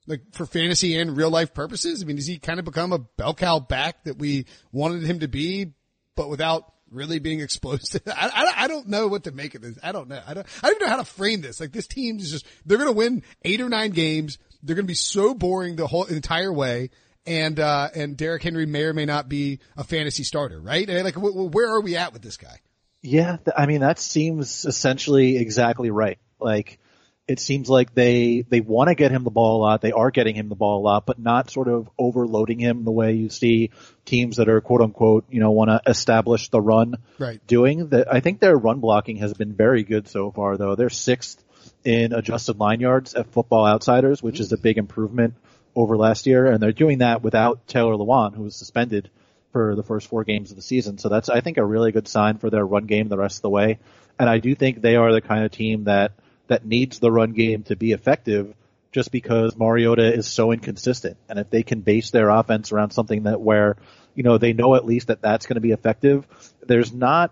like, 0.08 0.22
for 0.32 0.48
fantasy 0.48 0.98
and 0.98 1.16
real 1.16 1.30
life 1.30 1.54
purposes? 1.54 2.02
I 2.02 2.06
mean, 2.06 2.16
does 2.16 2.26
he 2.26 2.40
kind 2.40 2.58
of 2.58 2.66
become 2.66 2.94
a 2.94 3.00
bell 3.00 3.36
cow 3.36 3.60
back 3.60 4.06
that 4.06 4.18
we 4.18 4.46
wanted 4.72 5.04
him 5.04 5.20
to 5.20 5.28
be, 5.28 5.74
but 6.16 6.30
without 6.30 6.74
really 6.90 7.20
being 7.20 7.40
explosive? 7.42 8.02
I, 8.08 8.30
I, 8.34 8.64
I 8.64 8.68
don't 8.68 8.88
know 8.88 9.08
what 9.08 9.26
to 9.26 9.32
make 9.32 9.54
of 9.54 9.62
this. 9.62 9.78
I 9.84 9.92
don't 9.92 10.08
know. 10.08 10.22
I 10.26 10.34
don't, 10.34 10.48
I 10.64 10.70
don't 10.70 10.82
know 10.82 10.90
how 10.90 10.98
to 10.98 11.06
frame 11.06 11.42
this. 11.42 11.60
Like, 11.60 11.74
this 11.74 11.86
team 11.86 12.18
is 12.18 12.32
just, 12.32 12.48
they're 12.66 12.80
going 12.80 12.90
to 12.90 12.98
win 12.98 13.22
eight 13.44 13.62
or 13.62 13.70
nine 13.70 13.92
games. 13.92 14.40
They're 14.64 14.76
going 14.76 14.86
to 14.86 14.92
be 14.92 14.96
so 14.96 15.36
boring 15.36 15.76
the 15.76 15.86
whole 15.86 16.06
entire 16.06 16.52
way 16.52 16.90
and 17.26 17.60
uh 17.60 17.90
and 17.96 18.18
Derrick 18.18 18.44
Henry 18.44 18.66
may 18.66 18.84
or 18.84 18.94
may 18.94 19.06
not 19.06 19.30
be 19.30 19.60
a 19.78 19.84
fantasy 19.84 20.24
starter, 20.24 20.60
right? 20.60 20.88
And 20.90 21.04
like, 21.04 21.16
w- 21.16 21.34
w- 21.34 21.50
where 21.52 21.70
are 21.74 21.82
we 21.82 21.96
at 21.96 22.14
with 22.14 22.22
this 22.22 22.38
guy? 22.38 22.60
Yeah, 23.02 23.38
th- 23.38 23.56
I 23.58 23.66
mean 23.66 23.82
that 23.82 24.00
seems 24.00 24.66
essentially 24.66 25.38
exactly 25.38 25.90
right. 25.92 26.20
Like 26.40 26.80
it 27.26 27.40
seems 27.40 27.70
like 27.70 27.94
they 27.94 28.44
they 28.50 28.60
want 28.60 28.90
to 28.90 28.96
get 28.96 29.12
him 29.12 29.24
the 29.24 29.32
ball 29.32 29.58
a 29.58 29.62
lot. 29.62 29.80
They 29.82 29.94
are 29.94 30.12
getting 30.12 30.36
him 30.36 30.50
the 30.50 30.56
ball 30.56 30.82
a 30.82 30.84
lot, 30.84 31.06
but 31.06 31.20
not 31.20 31.50
sort 31.50 31.70
of 31.70 31.90
overloading 31.98 32.60
him 32.60 32.84
the 32.84 32.92
way 32.92 33.14
you 33.14 33.30
see 33.30 33.72
teams 34.04 34.38
that 34.38 34.50
are 34.50 34.60
quote 34.60 34.82
unquote, 34.82 35.24
you 35.30 35.40
know, 35.40 35.52
want 35.52 35.70
to 35.70 35.82
establish 35.90 36.50
the 36.50 36.60
run 36.60 36.96
Right. 37.20 37.40
doing. 37.48 37.88
That 37.90 38.14
I 38.14 38.20
think 38.20 38.42
their 38.42 38.58
run 38.58 38.80
blocking 38.82 39.18
has 39.18 39.34
been 39.34 39.54
very 39.54 39.84
good 39.84 40.10
so 40.10 40.32
far 40.32 40.58
though. 40.58 40.76
They're 40.76 40.90
sixth 40.90 41.42
in 41.86 42.12
adjusted 42.12 42.60
line 42.60 42.82
yards 42.82 43.14
at 43.14 43.28
Football 43.32 43.66
Outsiders, 43.66 44.22
which 44.22 44.42
is 44.42 44.52
a 44.52 44.58
big 44.58 44.78
improvement 44.78 45.36
over 45.76 45.98
last 45.98 46.28
year, 46.28 46.46
and 46.48 46.62
they're 46.62 46.72
doing 46.72 47.00
that 47.00 47.24
without 47.24 47.68
Taylor 47.68 47.96
Lewan, 47.96 48.36
who 48.36 48.44
was 48.44 48.56
suspended 48.56 49.10
for 49.52 49.76
the 49.76 49.84
first 49.84 50.08
four 50.08 50.24
games 50.24 50.50
of 50.50 50.56
the 50.56 50.64
season. 50.64 50.98
So 50.98 51.10
that's, 51.10 51.30
I 51.30 51.42
think, 51.42 51.58
a 51.58 51.66
really 51.66 51.92
good 51.92 52.08
sign 52.08 52.38
for 52.38 52.50
their 52.50 52.66
run 52.66 52.86
game 52.86 53.08
the 53.08 53.18
rest 53.18 53.38
of 53.38 53.42
the 53.44 53.50
way. 53.50 53.80
And 54.20 54.30
I 54.30 54.40
do 54.40 54.56
think 54.56 54.82
they 54.82 54.96
are 54.96 55.14
the 55.14 55.22
kind 55.22 55.46
of 55.46 55.52
team 55.52 55.86
that, 55.86 56.12
that 56.48 56.66
needs 56.66 57.00
the 57.00 57.12
run 57.12 57.34
game 57.34 57.64
to 57.64 57.76
be 57.76 57.92
effective 57.92 58.54
just 58.92 59.12
because 59.12 59.56
Mariota 59.58 60.14
is 60.14 60.28
so 60.28 60.52
inconsistent. 60.52 61.18
And 61.28 61.40
if 61.40 61.50
they 61.50 61.64
can 61.64 61.82
base 61.82 62.12
their 62.12 62.30
offense 62.30 62.72
around 62.72 62.92
something 62.92 63.24
that 63.24 63.42
where, 63.42 63.78
you 64.14 64.24
know, 64.24 64.38
they 64.38 64.54
know 64.54 64.76
at 64.76 64.86
least 64.86 65.08
that 65.08 65.22
that's 65.22 65.46
going 65.46 65.56
to 65.56 65.62
be 65.62 65.72
effective, 65.72 66.28
there's 66.62 66.94
not 66.94 67.32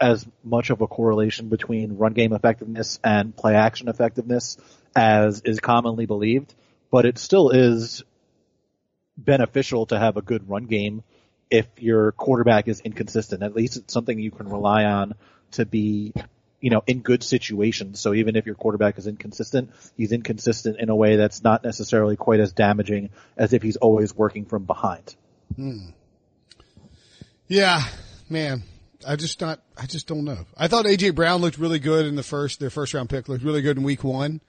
as 0.00 0.26
much 0.42 0.70
of 0.70 0.80
a 0.80 0.86
correlation 0.86 1.48
between 1.48 1.98
run 1.98 2.14
game 2.14 2.32
effectiveness 2.32 2.98
and 3.04 3.36
play 3.36 3.54
action 3.54 3.88
effectiveness 3.88 4.56
as 4.96 5.42
is 5.44 5.60
commonly 5.60 6.06
believed 6.06 6.54
but 6.90 7.06
it 7.06 7.18
still 7.18 7.50
is 7.50 8.02
beneficial 9.16 9.86
to 9.86 9.98
have 9.98 10.16
a 10.16 10.22
good 10.22 10.48
run 10.48 10.66
game 10.66 11.02
if 11.50 11.66
your 11.78 12.12
quarterback 12.12 12.68
is 12.68 12.80
inconsistent. 12.80 13.42
At 13.42 13.54
least 13.54 13.76
it's 13.76 13.92
something 13.92 14.18
you 14.18 14.30
can 14.30 14.48
rely 14.48 14.84
on 14.84 15.14
to 15.52 15.66
be, 15.66 16.14
you 16.60 16.70
know, 16.70 16.82
in 16.86 17.00
good 17.00 17.22
situations. 17.22 18.00
So 18.00 18.14
even 18.14 18.36
if 18.36 18.46
your 18.46 18.54
quarterback 18.54 18.98
is 18.98 19.06
inconsistent, 19.06 19.70
he's 19.96 20.12
inconsistent 20.12 20.78
in 20.78 20.88
a 20.88 20.96
way 20.96 21.16
that's 21.16 21.42
not 21.42 21.64
necessarily 21.64 22.16
quite 22.16 22.40
as 22.40 22.52
damaging 22.52 23.10
as 23.36 23.52
if 23.52 23.62
he's 23.62 23.76
always 23.76 24.14
working 24.14 24.44
from 24.44 24.64
behind. 24.64 25.14
Hmm. 25.56 25.90
Yeah, 27.48 27.82
man. 28.28 28.62
I 29.06 29.16
just 29.16 29.40
not, 29.40 29.60
I 29.76 29.86
just 29.86 30.06
don't 30.06 30.24
know. 30.24 30.44
I 30.56 30.68
thought 30.68 30.84
AJ 30.84 31.14
Brown 31.14 31.40
looked 31.40 31.58
really 31.58 31.78
good 31.78 32.06
in 32.06 32.16
the 32.16 32.22
first, 32.22 32.60
their 32.60 32.70
first 32.70 32.92
round 32.92 33.08
pick 33.08 33.28
looked 33.28 33.42
really 33.42 33.62
good 33.62 33.78
in 33.78 33.82
week 33.82 34.04
one. 34.04 34.40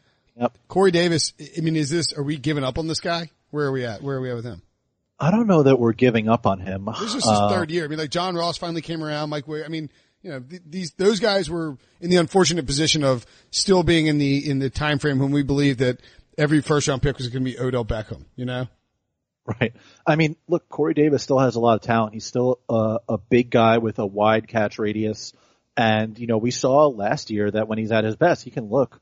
Yep. 0.41 0.57
Corey 0.67 0.91
Davis, 0.91 1.33
I 1.57 1.62
mean, 1.62 1.75
is 1.75 1.89
this, 1.89 2.13
are 2.13 2.24
we 2.24 2.38
giving 2.38 2.63
up 2.63 2.77
on 2.79 2.88
this 2.88 3.00
guy? 3.00 3.29
Where 3.51 3.67
are 3.67 3.71
we 3.71 3.86
at? 3.86 4.01
Where 4.01 4.17
are 4.17 4.21
we 4.21 4.29
at 4.31 4.36
with 4.36 4.45
him? 4.45 4.62
I 5.19 5.29
don't 5.29 5.45
know 5.45 5.63
that 5.63 5.79
we're 5.79 5.93
giving 5.93 6.27
up 6.27 6.48
on 6.48 6.60
him. 6.60 6.89
This 7.00 7.10
is 7.10 7.13
his 7.13 7.27
Uh, 7.27 7.50
third 7.50 7.69
year. 7.69 7.86
I 7.86 7.88
mean, 7.88 8.00
like 8.00 8.10
John 8.10 8.36
Ross 8.36 8.57
finally 8.57 8.81
came 8.81 9.03
around. 9.03 9.29
Mike. 9.29 9.45
I 9.48 9.67
mean, 9.67 9.91
you 10.24 10.31
know, 10.31 10.39
th- 10.39 10.63
these 10.67 10.91
those 10.93 11.19
guys 11.19 11.48
were 11.48 11.77
in 12.00 12.10
the 12.10 12.17
unfortunate 12.17 12.65
position 12.65 13.03
of 13.03 13.24
still 13.51 13.83
being 13.83 14.07
in 14.07 14.17
the 14.17 14.50
in 14.50 14.57
the 14.57 14.71
time 14.71 14.98
frame 14.98 15.19
when 15.19 15.31
we 15.31 15.43
believed 15.43 15.77
that 15.79 16.00
every 16.39 16.62
first 16.62 16.88
round 16.88 17.03
pick 17.03 17.17
was 17.19 17.27
going 17.27 17.45
to 17.45 17.51
be 17.51 17.60
Odell 17.60 17.86
Beckham. 17.86 18.25
You 18.36 18.45
know, 18.45 18.67
Right. 19.45 19.74
I 20.07 20.15
mean, 20.15 20.38
look, 20.48 20.67
Corey 20.69 20.93
Davis 20.95 21.21
still 21.21 21.39
has 21.39 21.55
a 21.55 21.60
lot 21.60 21.75
of 21.75 21.81
talent. 21.81 22.13
He's 22.13 22.25
still 22.25 22.60
a, 22.69 23.00
a 23.10 23.17
big 23.17 23.50
guy 23.51 23.77
with 23.79 24.00
a 24.00 24.05
wide 24.05 24.48
catch 24.48 24.79
radius. 24.79 25.33
And, 25.77 26.17
you 26.19 26.27
know, 26.27 26.38
we 26.38 26.51
saw 26.51 26.88
last 26.88 27.29
year 27.31 27.50
that 27.50 27.67
when 27.67 27.77
he's 27.77 27.91
at 27.91 28.03
his 28.03 28.15
best, 28.15 28.43
he 28.43 28.51
can 28.51 28.69
look 28.69 29.00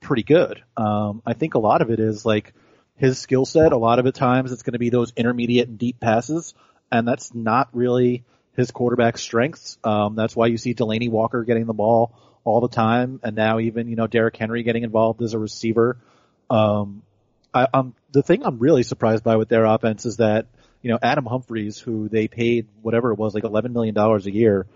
pretty 0.00 0.22
good. 0.22 0.62
Um, 0.76 1.22
I 1.26 1.32
think 1.32 1.54
a 1.54 1.58
lot 1.58 1.82
of 1.82 1.90
it 1.90 2.00
is 2.00 2.24
like 2.24 2.54
his 2.96 3.18
skill 3.18 3.44
set. 3.44 3.72
A 3.72 3.76
lot 3.76 3.98
of 3.98 4.04
the 4.04 4.12
times 4.12 4.52
it's 4.52 4.62
going 4.62 4.72
to 4.72 4.78
be 4.78 4.90
those 4.90 5.12
intermediate 5.16 5.68
and 5.68 5.78
deep 5.78 6.00
passes. 6.00 6.54
And 6.90 7.06
that's 7.06 7.34
not 7.34 7.68
really 7.72 8.24
his 8.54 8.70
quarterback 8.70 9.18
strengths. 9.18 9.78
Um, 9.84 10.14
that's 10.14 10.34
why 10.34 10.46
you 10.46 10.56
see 10.56 10.74
Delanie 10.74 11.10
Walker 11.10 11.44
getting 11.44 11.66
the 11.66 11.74
ball 11.74 12.14
all 12.44 12.60
the 12.60 12.68
time. 12.68 13.20
And 13.22 13.36
now 13.36 13.58
even, 13.58 13.88
you 13.88 13.96
know, 13.96 14.06
Derrick 14.06 14.36
Henry 14.36 14.62
getting 14.62 14.84
involved 14.84 15.20
as 15.22 15.34
a 15.34 15.38
receiver. 15.38 15.98
Um, 16.48 17.02
I, 17.56 17.68
I'm 17.72 17.94
the 18.12 18.22
thing 18.22 18.44
I'm 18.44 18.58
really 18.58 18.82
surprised 18.82 19.24
by 19.24 19.36
with 19.36 19.48
their 19.48 19.64
offense 19.64 20.04
is 20.04 20.18
that 20.18 20.46
you 20.82 20.90
know 20.90 20.98
Adam 21.02 21.24
Humphries, 21.24 21.78
who 21.78 22.08
they 22.08 22.28
paid 22.28 22.66
whatever 22.82 23.12
it 23.12 23.18
was, 23.18 23.34
like 23.34 23.44
11 23.44 23.72
million 23.72 23.94
dollars 23.94 24.26
a 24.26 24.30
year, 24.30 24.66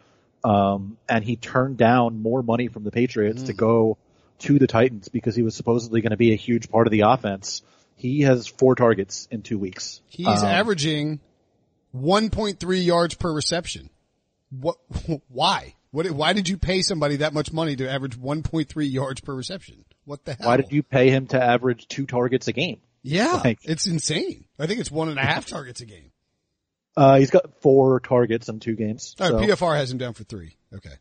um, 0.42 0.96
and 1.08 1.22
he 1.22 1.36
turned 1.36 1.76
down 1.76 2.22
more 2.22 2.42
money 2.42 2.68
from 2.68 2.84
the 2.84 2.90
Patriots 2.90 3.44
to 3.44 3.52
go 3.52 3.98
to 4.40 4.58
the 4.58 4.66
Titans 4.66 5.08
because 5.08 5.34
he 5.36 5.42
was 5.42 5.54
supposedly 5.54 6.00
going 6.00 6.10
to 6.10 6.16
be 6.16 6.32
a 6.32 6.36
huge 6.36 6.70
part 6.70 6.86
of 6.86 6.90
the 6.90 7.00
offense. 7.02 7.62
He 7.96 8.22
has 8.22 8.46
four 8.46 8.74
targets 8.74 9.28
in 9.30 9.42
two 9.42 9.58
weeks. 9.58 10.00
He's 10.06 10.26
Um, 10.26 10.44
averaging 10.44 11.20
1.3 11.94 12.84
yards 12.84 13.14
per 13.14 13.32
reception. 13.32 13.90
What, 14.50 14.76
why? 15.28 15.74
What, 15.90 16.10
why 16.12 16.32
did 16.32 16.48
you 16.48 16.56
pay 16.56 16.82
somebody 16.82 17.16
that 17.16 17.34
much 17.34 17.52
money 17.52 17.76
to 17.76 17.90
average 17.90 18.18
1.3 18.18 18.90
yards 18.92 19.20
per 19.20 19.34
reception? 19.34 19.84
What 20.04 20.24
the 20.24 20.34
hell? 20.34 20.48
Why 20.48 20.56
did 20.56 20.72
you 20.72 20.82
pay 20.82 21.10
him 21.10 21.26
to 21.28 21.42
average 21.42 21.88
two 21.88 22.06
targets 22.06 22.48
a 22.48 22.52
game? 22.52 22.80
Yeah, 23.02 23.40
like- 23.44 23.58
it's 23.62 23.86
insane. 23.86 24.44
I 24.58 24.66
think 24.66 24.80
it's 24.80 24.90
one 24.90 25.08
and 25.08 25.18
a 25.18 25.22
half 25.24 25.46
targets 25.46 25.80
a 25.80 25.86
game. 25.86 26.12
Uh, 26.96 27.18
he's 27.18 27.30
got 27.30 27.60
four 27.62 28.00
targets 28.00 28.48
in 28.48 28.60
two 28.60 28.74
games. 28.76 29.14
Oh, 29.20 29.28
so- 29.30 29.38
PFR 29.40 29.76
has 29.76 29.90
him 29.90 29.98
down 29.98 30.12
for 30.14 30.24
three. 30.24 30.56
Okay. 30.74 30.94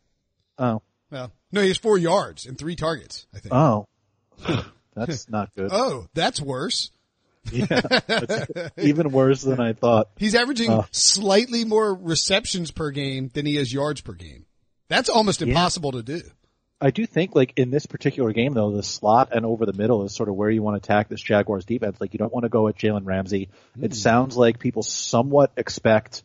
oh, 0.57 0.81
Well, 1.11 1.31
no, 1.51 1.61
he 1.61 1.69
has 1.69 1.77
four 1.77 1.97
yards 1.97 2.45
and 2.45 2.57
three 2.57 2.75
targets, 2.75 3.25
I 3.33 3.39
think. 3.39 3.53
oh, 3.53 3.85
that's 4.95 5.29
not 5.29 5.53
good. 5.55 5.69
oh, 5.71 6.07
that's 6.13 6.41
worse. 6.41 6.91
Yeah, 7.51 7.79
even 8.77 9.11
worse 9.11 9.41
than 9.41 9.59
I 9.59 9.73
thought. 9.73 10.09
He's 10.17 10.35
averaging 10.35 10.69
Oh. 10.69 10.85
slightly 10.91 11.65
more 11.65 11.95
receptions 11.95 12.69
per 12.69 12.91
game 12.91 13.31
than 13.33 13.45
he 13.45 13.55
has 13.55 13.73
yards 13.73 14.01
per 14.01 14.13
game. 14.13 14.45
That's 14.87 15.09
almost 15.09 15.41
impossible 15.41 15.93
to 15.93 16.03
do. 16.03 16.21
I 16.81 16.91
do 16.91 17.05
think 17.05 17.35
like 17.35 17.53
in 17.57 17.71
this 17.71 17.85
particular 17.85 18.31
game 18.33 18.53
though, 18.53 18.71
the 18.71 18.83
slot 18.83 19.29
and 19.31 19.45
over 19.45 19.65
the 19.65 19.73
middle 19.73 20.03
is 20.05 20.13
sort 20.13 20.29
of 20.29 20.35
where 20.35 20.49
you 20.49 20.61
want 20.61 20.81
to 20.81 20.85
attack 20.85 21.09
this 21.09 21.21
Jaguars 21.21 21.65
defense. 21.65 21.99
Like 21.99 22.13
you 22.13 22.17
don't 22.19 22.31
want 22.31 22.43
to 22.43 22.49
go 22.49 22.67
at 22.67 22.77
Jalen 22.77 23.05
Ramsey. 23.05 23.49
It 23.81 23.91
hmm. 23.91 23.93
sounds 23.93 24.37
like 24.37 24.59
people 24.59 24.83
somewhat 24.83 25.51
expect 25.57 26.23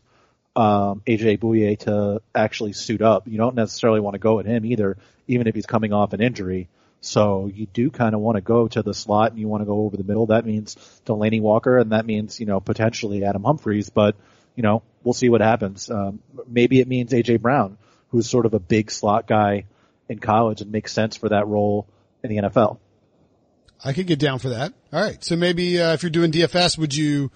um, 0.55 1.01
AJ 1.05 1.39
Bouye 1.39 1.77
to 1.79 2.21
actually 2.33 2.73
suit 2.73 3.01
up. 3.01 3.27
You 3.27 3.37
don't 3.37 3.55
necessarily 3.55 3.99
want 3.99 4.13
to 4.13 4.19
go 4.19 4.39
at 4.39 4.45
him 4.45 4.65
either, 4.65 4.97
even 5.27 5.47
if 5.47 5.55
he's 5.55 5.65
coming 5.65 5.93
off 5.93 6.13
an 6.13 6.21
injury. 6.21 6.69
So 7.01 7.51
you 7.53 7.67
do 7.67 7.91
kind 7.91 8.15
of 8.15 8.21
want 8.21 8.35
to 8.37 8.41
go 8.41 8.67
to 8.69 8.81
the 8.81 8.93
slot 8.93 9.31
and 9.31 9.39
you 9.39 9.47
want 9.47 9.61
to 9.61 9.65
go 9.65 9.81
over 9.81 9.95
the 9.95 10.03
middle. 10.03 10.27
That 10.27 10.45
means 10.45 10.75
Delanie 11.05 11.41
Walker 11.41 11.77
and 11.77 11.91
that 11.91 12.05
means, 12.05 12.39
you 12.39 12.45
know, 12.45 12.59
potentially 12.59 13.23
Adam 13.23 13.43
Humphries, 13.43 13.89
but 13.89 14.15
you 14.55 14.63
know, 14.63 14.81
we'll 15.03 15.13
see 15.13 15.29
what 15.29 15.41
happens. 15.41 15.91
Um, 15.91 16.19
maybe 16.47 16.79
it 16.79 16.87
means 16.87 17.11
AJ 17.11 17.41
Brown, 17.41 17.77
who's 18.09 18.29
sort 18.29 18.45
of 18.45 18.53
a 18.53 18.59
big 18.59 18.89
slot 18.89 19.27
guy 19.27 19.65
in 20.07 20.19
college 20.19 20.61
and 20.61 20.71
makes 20.71 20.93
sense 20.93 21.17
for 21.17 21.29
that 21.29 21.47
role 21.47 21.87
in 22.23 22.29
the 22.29 22.37
NFL. 22.37 22.79
I 23.83 23.93
could 23.93 24.07
get 24.07 24.19
down 24.19 24.39
for 24.39 24.49
that. 24.49 24.73
All 24.91 25.01
right. 25.01 25.23
So 25.23 25.35
maybe, 25.35 25.79
uh, 25.79 25.93
if 25.93 26.03
you're 26.03 26.09
doing 26.09 26.31
DFS, 26.31 26.77
would 26.77 26.95
you, 26.95 27.31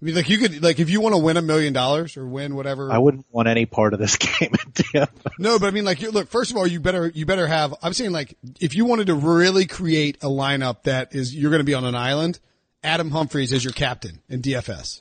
I 0.00 0.04
mean, 0.04 0.14
like 0.14 0.28
you 0.28 0.36
could, 0.36 0.62
like 0.62 0.78
if 0.78 0.90
you 0.90 1.00
want 1.00 1.14
to 1.14 1.20
win 1.20 1.38
a 1.38 1.42
million 1.42 1.72
dollars 1.72 2.18
or 2.18 2.26
win 2.26 2.54
whatever. 2.54 2.92
I 2.92 2.98
wouldn't 2.98 3.24
want 3.30 3.48
any 3.48 3.64
part 3.64 3.94
of 3.94 3.98
this 3.98 4.16
game 4.16 4.52
in 4.52 5.06
No, 5.38 5.58
but 5.58 5.66
I 5.66 5.70
mean, 5.70 5.86
like, 5.86 6.00
look, 6.02 6.28
first 6.28 6.50
of 6.50 6.58
all, 6.58 6.66
you 6.66 6.80
better, 6.80 7.10
you 7.14 7.24
better 7.24 7.46
have, 7.46 7.74
I'm 7.82 7.94
saying 7.94 8.12
like, 8.12 8.36
if 8.60 8.74
you 8.74 8.84
wanted 8.84 9.06
to 9.06 9.14
really 9.14 9.64
create 9.64 10.18
a 10.22 10.28
lineup 10.28 10.82
that 10.82 11.14
is, 11.14 11.34
you're 11.34 11.50
going 11.50 11.60
to 11.60 11.64
be 11.64 11.74
on 11.74 11.84
an 11.84 11.94
island, 11.94 12.38
Adam 12.84 13.10
Humphries 13.10 13.52
is 13.52 13.64
your 13.64 13.72
captain 13.72 14.20
in 14.28 14.42
DFS. 14.42 15.00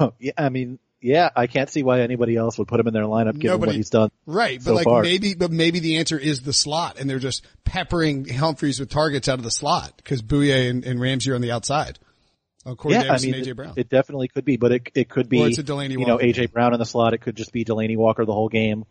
Oh, 0.00 0.14
yeah, 0.18 0.32
I 0.38 0.48
mean, 0.48 0.78
yeah, 1.00 1.28
I 1.36 1.46
can't 1.46 1.68
see 1.68 1.82
why 1.82 2.00
anybody 2.00 2.36
else 2.36 2.58
would 2.58 2.68
put 2.68 2.80
him 2.80 2.88
in 2.88 2.94
their 2.94 3.04
lineup 3.04 3.34
given 3.38 3.54
Nobody- 3.54 3.70
what 3.70 3.76
he's 3.76 3.90
done. 3.90 4.10
Right. 4.24 4.58
But 4.58 4.64
so 4.64 4.74
like 4.74 4.84
far. 4.84 5.02
maybe, 5.02 5.34
but 5.34 5.52
maybe 5.52 5.78
the 5.78 5.98
answer 5.98 6.18
is 6.18 6.40
the 6.40 6.54
slot 6.54 6.98
and 6.98 7.08
they're 7.08 7.18
just 7.18 7.46
peppering 7.64 8.26
Humphries 8.26 8.80
with 8.80 8.88
targets 8.88 9.28
out 9.28 9.38
of 9.38 9.44
the 9.44 9.50
slot 9.50 9.92
because 9.98 10.22
Bouye 10.22 10.70
and, 10.70 10.84
and 10.84 11.00
Ramsey 11.00 11.30
are 11.30 11.34
on 11.34 11.42
the 11.42 11.52
outside. 11.52 11.98
Oh, 12.66 12.74
Corey 12.74 12.94
yeah, 12.94 13.04
Davis 13.04 13.22
I 13.22 13.26
mean, 13.26 13.34
and 13.34 13.44
AJ 13.44 13.48
it, 13.48 13.54
Brown. 13.54 13.72
it 13.76 13.88
definitely 13.88 14.28
could 14.28 14.44
be, 14.44 14.56
but 14.56 14.72
it 14.72 14.90
it 14.94 15.08
could 15.08 15.28
be 15.28 15.40
it's 15.42 15.58
a 15.58 15.62
Delanie 15.62 15.92
you 15.92 16.04
know 16.04 16.18
AJ 16.18 16.52
Brown 16.52 16.74
in 16.74 16.80
the 16.80 16.84
slot. 16.84 17.14
It 17.14 17.18
could 17.18 17.36
just 17.36 17.52
be 17.52 17.64
Delanie 17.64 17.96
Walker 17.96 18.24
the 18.24 18.32
whole 18.32 18.48
game. 18.48 18.84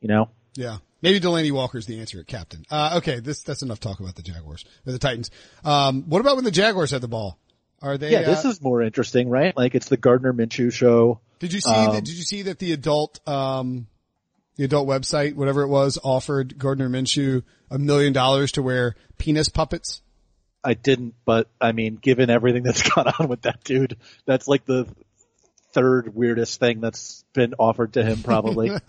You 0.00 0.08
know, 0.08 0.30
Yeah. 0.56 0.78
Maybe 1.02 1.20
Delanie 1.20 1.52
Walker's 1.52 1.86
the 1.86 2.00
answer 2.00 2.20
at 2.20 2.26
captain. 2.26 2.64
Uh, 2.70 2.94
okay. 2.98 3.20
This, 3.20 3.42
that's 3.42 3.62
enough 3.62 3.80
talk 3.80 4.00
about 4.00 4.16
the 4.16 4.22
Jaguars 4.22 4.64
or 4.86 4.92
the 4.92 4.98
Titans. 4.98 5.30
Um, 5.64 6.04
what 6.08 6.20
about 6.20 6.36
when 6.36 6.44
the 6.44 6.50
Jaguars 6.50 6.90
had 6.90 7.00
the 7.00 7.08
ball? 7.08 7.38
Are 7.82 7.96
they, 7.96 8.10
yeah, 8.12 8.22
this 8.22 8.44
uh, 8.44 8.48
is 8.48 8.60
more 8.60 8.82
interesting, 8.82 9.30
right? 9.30 9.56
Like 9.56 9.74
it's 9.74 9.88
the 9.88 9.96
Gardner 9.96 10.34
Minshew 10.34 10.70
show. 10.70 11.20
Did 11.38 11.54
you 11.54 11.62
see? 11.62 11.70
Um, 11.70 11.94
that, 11.94 12.04
did 12.04 12.14
you 12.14 12.24
see 12.24 12.42
that 12.42 12.58
the 12.58 12.72
adult, 12.72 13.26
um, 13.26 13.86
the 14.56 14.64
adult 14.64 14.86
website, 14.86 15.34
whatever 15.34 15.62
it 15.62 15.68
was, 15.68 15.98
offered 16.04 16.58
Gardner 16.58 16.90
Minshew 16.90 17.42
a 17.70 17.78
million 17.78 18.12
dollars 18.12 18.52
to 18.52 18.62
wear 18.62 18.96
penis 19.16 19.48
puppets? 19.48 20.02
I 20.62 20.74
didn't, 20.74 21.14
but 21.24 21.48
I 21.60 21.72
mean, 21.72 21.96
given 21.96 22.30
everything 22.30 22.62
that's 22.62 22.88
gone 22.94 23.12
on 23.18 23.28
with 23.28 23.42
that 23.42 23.64
dude, 23.64 23.96
that's 24.26 24.46
like 24.46 24.64
the 24.64 24.86
third 25.72 26.14
weirdest 26.14 26.58
thing 26.58 26.80
that's 26.80 27.24
been 27.32 27.54
offered 27.58 27.94
to 27.94 28.02
him 28.02 28.22
probably. 28.22 28.70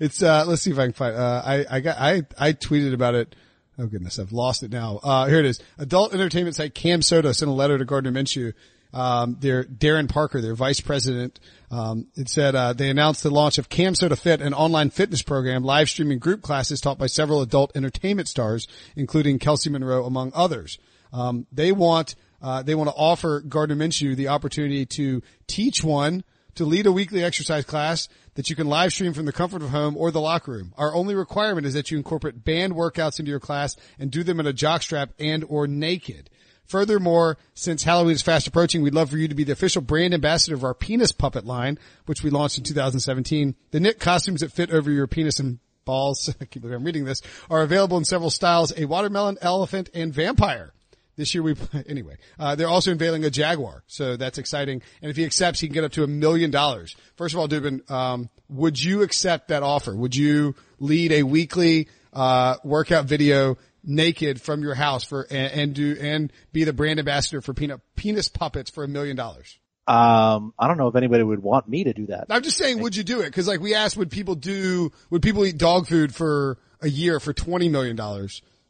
it's 0.00 0.22
uh 0.22 0.44
let's 0.46 0.62
see 0.62 0.70
if 0.70 0.78
I 0.78 0.84
can 0.84 0.92
find 0.92 1.14
uh 1.14 1.42
I 1.44 1.66
I 1.70 1.80
got 1.80 1.98
I 1.98 2.22
I 2.38 2.52
tweeted 2.52 2.94
about 2.94 3.14
it. 3.14 3.36
Oh 3.78 3.86
goodness, 3.86 4.18
I've 4.18 4.32
lost 4.32 4.62
it 4.62 4.70
now. 4.70 5.00
Uh 5.02 5.26
here 5.26 5.38
it 5.38 5.44
is. 5.44 5.60
Adult 5.78 6.14
entertainment 6.14 6.56
site 6.56 6.74
CamSoda 6.74 7.34
sent 7.34 7.50
a 7.50 7.54
letter 7.54 7.76
to 7.78 7.84
Gardner 7.84 8.10
Minshew. 8.10 8.54
Um 8.96 9.36
their 9.40 9.62
Daryn 9.62 10.08
Parker, 10.08 10.40
their 10.40 10.54
vice 10.54 10.80
president. 10.80 11.38
Um 11.70 12.06
it 12.14 12.28
said 12.30 12.54
uh 12.54 12.72
they 12.72 12.88
announced 12.88 13.22
the 13.22 13.30
launch 13.30 13.58
of 13.58 13.68
CamSoda 13.68 14.18
Fit, 14.18 14.40
an 14.40 14.54
online 14.54 14.90
fitness 14.90 15.22
program 15.22 15.62
live 15.62 15.90
streaming 15.90 16.18
group 16.18 16.40
classes 16.40 16.80
taught 16.80 16.98
by 16.98 17.06
several 17.06 17.42
adult 17.42 17.76
entertainment 17.76 18.28
stars, 18.28 18.66
including 18.96 19.38
Kelsi 19.38 19.70
Monroe 19.70 20.06
among 20.06 20.32
others. 20.34 20.78
Um 21.12 21.46
they 21.52 21.72
want 21.72 22.14
uh 22.40 22.62
they 22.62 22.74
want 22.74 22.88
to 22.88 22.96
offer 22.96 23.40
Gardner 23.40 23.76
Minshew 23.76 24.16
the 24.16 24.28
opportunity 24.28 24.86
to 24.86 25.22
teach 25.46 25.84
one 25.84 26.24
to 26.54 26.64
lead 26.64 26.86
a 26.86 26.92
weekly 26.92 27.22
exercise 27.22 27.66
class 27.66 28.08
that 28.34 28.48
you 28.48 28.56
can 28.56 28.66
live 28.66 28.92
stream 28.92 29.12
from 29.12 29.26
the 29.26 29.32
comfort 29.32 29.62
of 29.62 29.70
home 29.70 29.96
or 29.96 30.10
the 30.10 30.20
locker 30.20 30.52
room. 30.52 30.72
Our 30.76 30.94
only 30.94 31.14
requirement 31.14 31.66
is 31.66 31.74
that 31.74 31.90
you 31.90 31.98
incorporate 31.98 32.44
band 32.44 32.72
workouts 32.72 33.18
into 33.18 33.30
your 33.30 33.40
class 33.40 33.76
and 33.98 34.10
do 34.10 34.22
them 34.22 34.40
in 34.40 34.46
a 34.46 34.52
jockstrap 34.52 35.10
and 35.18 35.44
or 35.48 35.66
naked. 35.66 36.30
Furthermore, 36.66 37.38
since 37.54 37.82
Halloween 37.82 38.14
is 38.14 38.22
fast 38.22 38.46
approaching, 38.46 38.82
we'd 38.82 38.94
love 38.94 39.10
for 39.10 39.18
you 39.18 39.28
to 39.28 39.34
be 39.34 39.44
the 39.44 39.52
official 39.52 39.82
brand 39.82 40.14
ambassador 40.14 40.54
of 40.54 40.64
our 40.64 40.74
penis 40.74 41.12
puppet 41.12 41.46
line, 41.46 41.78
which 42.06 42.22
we 42.22 42.30
launched 42.30 42.58
in 42.58 42.64
2017. 42.64 43.54
The 43.70 43.80
knit 43.80 44.00
costumes 44.00 44.40
that 44.40 44.52
fit 44.52 44.70
over 44.70 44.90
your 44.90 45.06
penis 45.06 45.38
and 45.38 45.58
balls, 45.84 46.34
I 46.40 46.44
keep 46.44 46.64
I'm 46.64 46.84
reading 46.84 47.04
this, 47.04 47.22
are 47.48 47.62
available 47.62 47.96
in 47.96 48.04
several 48.04 48.30
styles, 48.30 48.72
a 48.76 48.84
watermelon, 48.84 49.38
elephant, 49.40 49.90
and 49.94 50.12
vampire. 50.12 50.72
This 51.16 51.34
year 51.34 51.42
we, 51.42 51.54
anyway, 51.88 52.16
uh, 52.38 52.56
they're 52.56 52.68
also 52.68 52.90
unveiling 52.90 53.24
a 53.24 53.30
Jaguar. 53.30 53.82
So 53.86 54.16
that's 54.16 54.38
exciting. 54.38 54.82
And 55.00 55.10
if 55.10 55.16
he 55.16 55.24
accepts, 55.24 55.60
he 55.60 55.68
can 55.68 55.74
get 55.74 55.84
up 55.84 55.92
to 55.92 56.04
a 56.04 56.08
million 56.08 56.50
dollars. 56.50 56.94
First 57.16 57.34
of 57.34 57.40
all, 57.40 57.48
Dubin, 57.48 57.88
um, 57.90 58.28
would 58.48 58.82
you 58.82 59.02
accept 59.02 59.48
that 59.48 59.62
offer? 59.62 59.94
Would 59.94 60.14
you 60.14 60.54
lead 60.78 61.12
a 61.12 61.22
weekly, 61.22 61.88
uh, 62.12 62.56
workout 62.64 63.06
video 63.06 63.56
naked 63.86 64.40
from 64.40 64.62
your 64.62 64.74
house 64.74 65.04
for, 65.04 65.26
and, 65.30 65.52
and 65.52 65.74
do, 65.74 65.96
and 66.00 66.32
be 66.52 66.64
the 66.64 66.72
brand 66.72 66.98
ambassador 66.98 67.40
for 67.40 67.54
peanut, 67.54 67.80
penis 67.94 68.28
puppets 68.28 68.70
for 68.70 68.84
a 68.84 68.88
million 68.88 69.16
dollars? 69.16 69.58
um, 69.86 70.52
I 70.58 70.66
don't 70.66 70.78
know 70.78 70.88
if 70.88 70.96
anybody 70.96 71.22
would 71.22 71.42
want 71.42 71.68
me 71.68 71.84
to 71.84 71.92
do 71.92 72.06
that. 72.06 72.26
I'm 72.30 72.42
just 72.42 72.56
saying, 72.56 72.80
would 72.80 72.96
you 72.96 73.04
do 73.04 73.20
it? 73.20 73.32
Cause 73.32 73.46
like 73.46 73.60
we 73.60 73.74
asked, 73.74 73.96
would 73.96 74.10
people 74.10 74.34
do, 74.34 74.90
would 75.10 75.22
people 75.22 75.46
eat 75.46 75.58
dog 75.58 75.86
food 75.86 76.12
for 76.12 76.58
a 76.80 76.88
year 76.88 77.20
for 77.20 77.32
$20 77.32 77.70
million? 77.70 77.96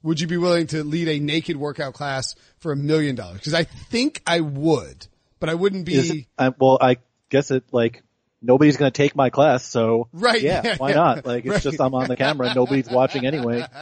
Would 0.02 0.20
you 0.20 0.26
be 0.26 0.36
willing 0.36 0.66
to 0.68 0.84
lead 0.84 1.08
a 1.08 1.18
naked 1.18 1.56
workout 1.56 1.94
class 1.94 2.34
for 2.58 2.70
a 2.70 2.76
million 2.76 3.16
dollars? 3.16 3.40
Cause 3.40 3.54
I 3.54 3.64
think 3.64 4.20
I 4.26 4.40
would, 4.40 5.06
but 5.40 5.48
I 5.48 5.54
wouldn't 5.54 5.86
be, 5.86 5.94
it, 5.94 6.26
I, 6.36 6.52
well, 6.60 6.76
I 6.78 6.98
guess 7.30 7.50
it 7.50 7.64
like 7.72 8.02
nobody's 8.46 8.76
going 8.76 8.90
to 8.90 8.96
take 8.96 9.14
my 9.16 9.30
class, 9.30 9.64
so 9.64 10.08
Right, 10.12 10.40
Yeah, 10.40 10.62
yeah, 10.64 10.76
why 10.78 10.90
yeah, 10.90 10.94
not? 10.96 11.26
Like 11.26 11.44
it's 11.44 11.52
right. 11.54 11.62
just 11.62 11.80
I'm 11.80 11.94
on 11.94 12.08
the 12.08 12.16
camera, 12.16 12.46
and 12.48 12.56
nobody's 12.56 12.88
watching 12.88 13.26
anyway. 13.26 13.66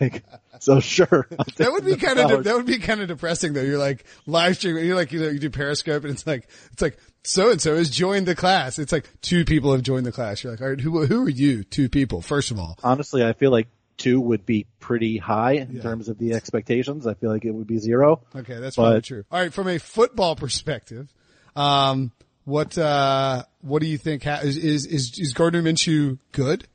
Like 0.00 0.24
so, 0.60 0.80
sure. 0.80 1.28
That 1.56 1.72
would 1.72 1.84
be 1.84 1.96
kind 1.96 2.18
of, 2.18 2.28
dollars. 2.28 2.44
that 2.44 2.54
would 2.56 2.66
be 2.66 2.78
kind 2.78 3.00
of 3.00 3.08
depressing 3.08 3.52
though. 3.52 3.62
You're 3.62 3.78
like 3.78 4.04
live 4.26 4.56
streaming, 4.56 4.84
you're 4.86 4.96
like, 4.96 5.12
you 5.12 5.20
know, 5.20 5.28
you 5.28 5.38
do 5.38 5.50
Periscope 5.50 6.04
and 6.04 6.12
it's 6.12 6.26
like, 6.26 6.48
it's 6.72 6.82
like, 6.82 6.98
so 7.22 7.50
and 7.50 7.60
so 7.60 7.76
has 7.76 7.90
joined 7.90 8.26
the 8.26 8.34
class. 8.34 8.78
It's 8.78 8.92
like 8.92 9.08
two 9.20 9.44
people 9.44 9.72
have 9.72 9.82
joined 9.82 10.04
the 10.06 10.12
class. 10.12 10.42
You're 10.42 10.52
like, 10.52 10.60
all 10.60 10.68
right, 10.68 10.80
who, 10.80 11.04
who 11.06 11.24
are 11.26 11.28
you? 11.28 11.64
Two 11.64 11.88
people, 11.88 12.20
first 12.22 12.50
of 12.50 12.58
all. 12.58 12.78
Honestly, 12.82 13.24
I 13.24 13.32
feel 13.34 13.50
like 13.50 13.68
two 13.96 14.20
would 14.20 14.46
be 14.46 14.66
pretty 14.80 15.18
high 15.18 15.52
in 15.54 15.80
terms 15.80 16.08
of 16.08 16.18
the 16.18 16.34
expectations. 16.34 17.06
I 17.06 17.14
feel 17.14 17.30
like 17.30 17.44
it 17.44 17.50
would 17.52 17.66
be 17.66 17.78
zero. 17.78 18.22
Okay, 18.34 18.58
that's 18.58 18.76
But- 18.76 18.82
probably 18.82 19.00
true. 19.02 19.24
All 19.30 19.40
right, 19.40 19.52
from 19.52 19.68
a 19.68 19.78
football 19.78 20.36
perspective, 20.36 21.12
um, 21.56 22.12
what 22.44 22.76
uh, 22.78 23.44
what 23.60 23.82
do 23.82 23.88
you 23.88 23.98
think? 23.98 24.24
Ha- 24.24 24.40
is, 24.42 24.56
is 24.56 24.86
is 24.86 25.18
is 25.18 25.32
Gardner 25.34 25.62
Minshew 25.62 26.18
good? 26.32 26.66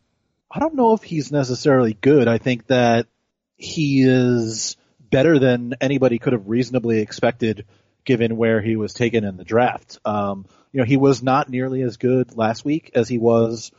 I 0.52 0.60
don't 0.60 0.76
know 0.76 0.94
if 0.94 1.04
he's 1.04 1.32
necessarily 1.32 1.94
good. 1.94 2.28
I 2.28 2.38
think 2.38 2.68
that 2.68 3.08
he 3.56 4.04
is 4.04 4.78
better 5.00 5.40
than 5.40 5.76
anybody 5.82 6.20
could 6.20 6.34
have 6.34 6.48
reasonably 6.48 7.00
expected 7.00 7.66
given 8.06 8.36
where 8.36 8.62
he 8.62 8.76
was 8.76 8.94
taken 8.94 9.24
in 9.24 9.38
the 9.38 9.44
draft. 9.44 10.00
Um, 10.06 10.46
you 10.72 10.80
know, 10.80 10.86
he 10.86 10.98
was 10.98 11.24
not 11.24 11.50
nearly 11.50 11.82
as 11.82 11.98
good 11.98 12.36
last 12.36 12.66
week 12.66 12.92
as 12.96 13.08
he 13.08 13.18
was 13.18 13.72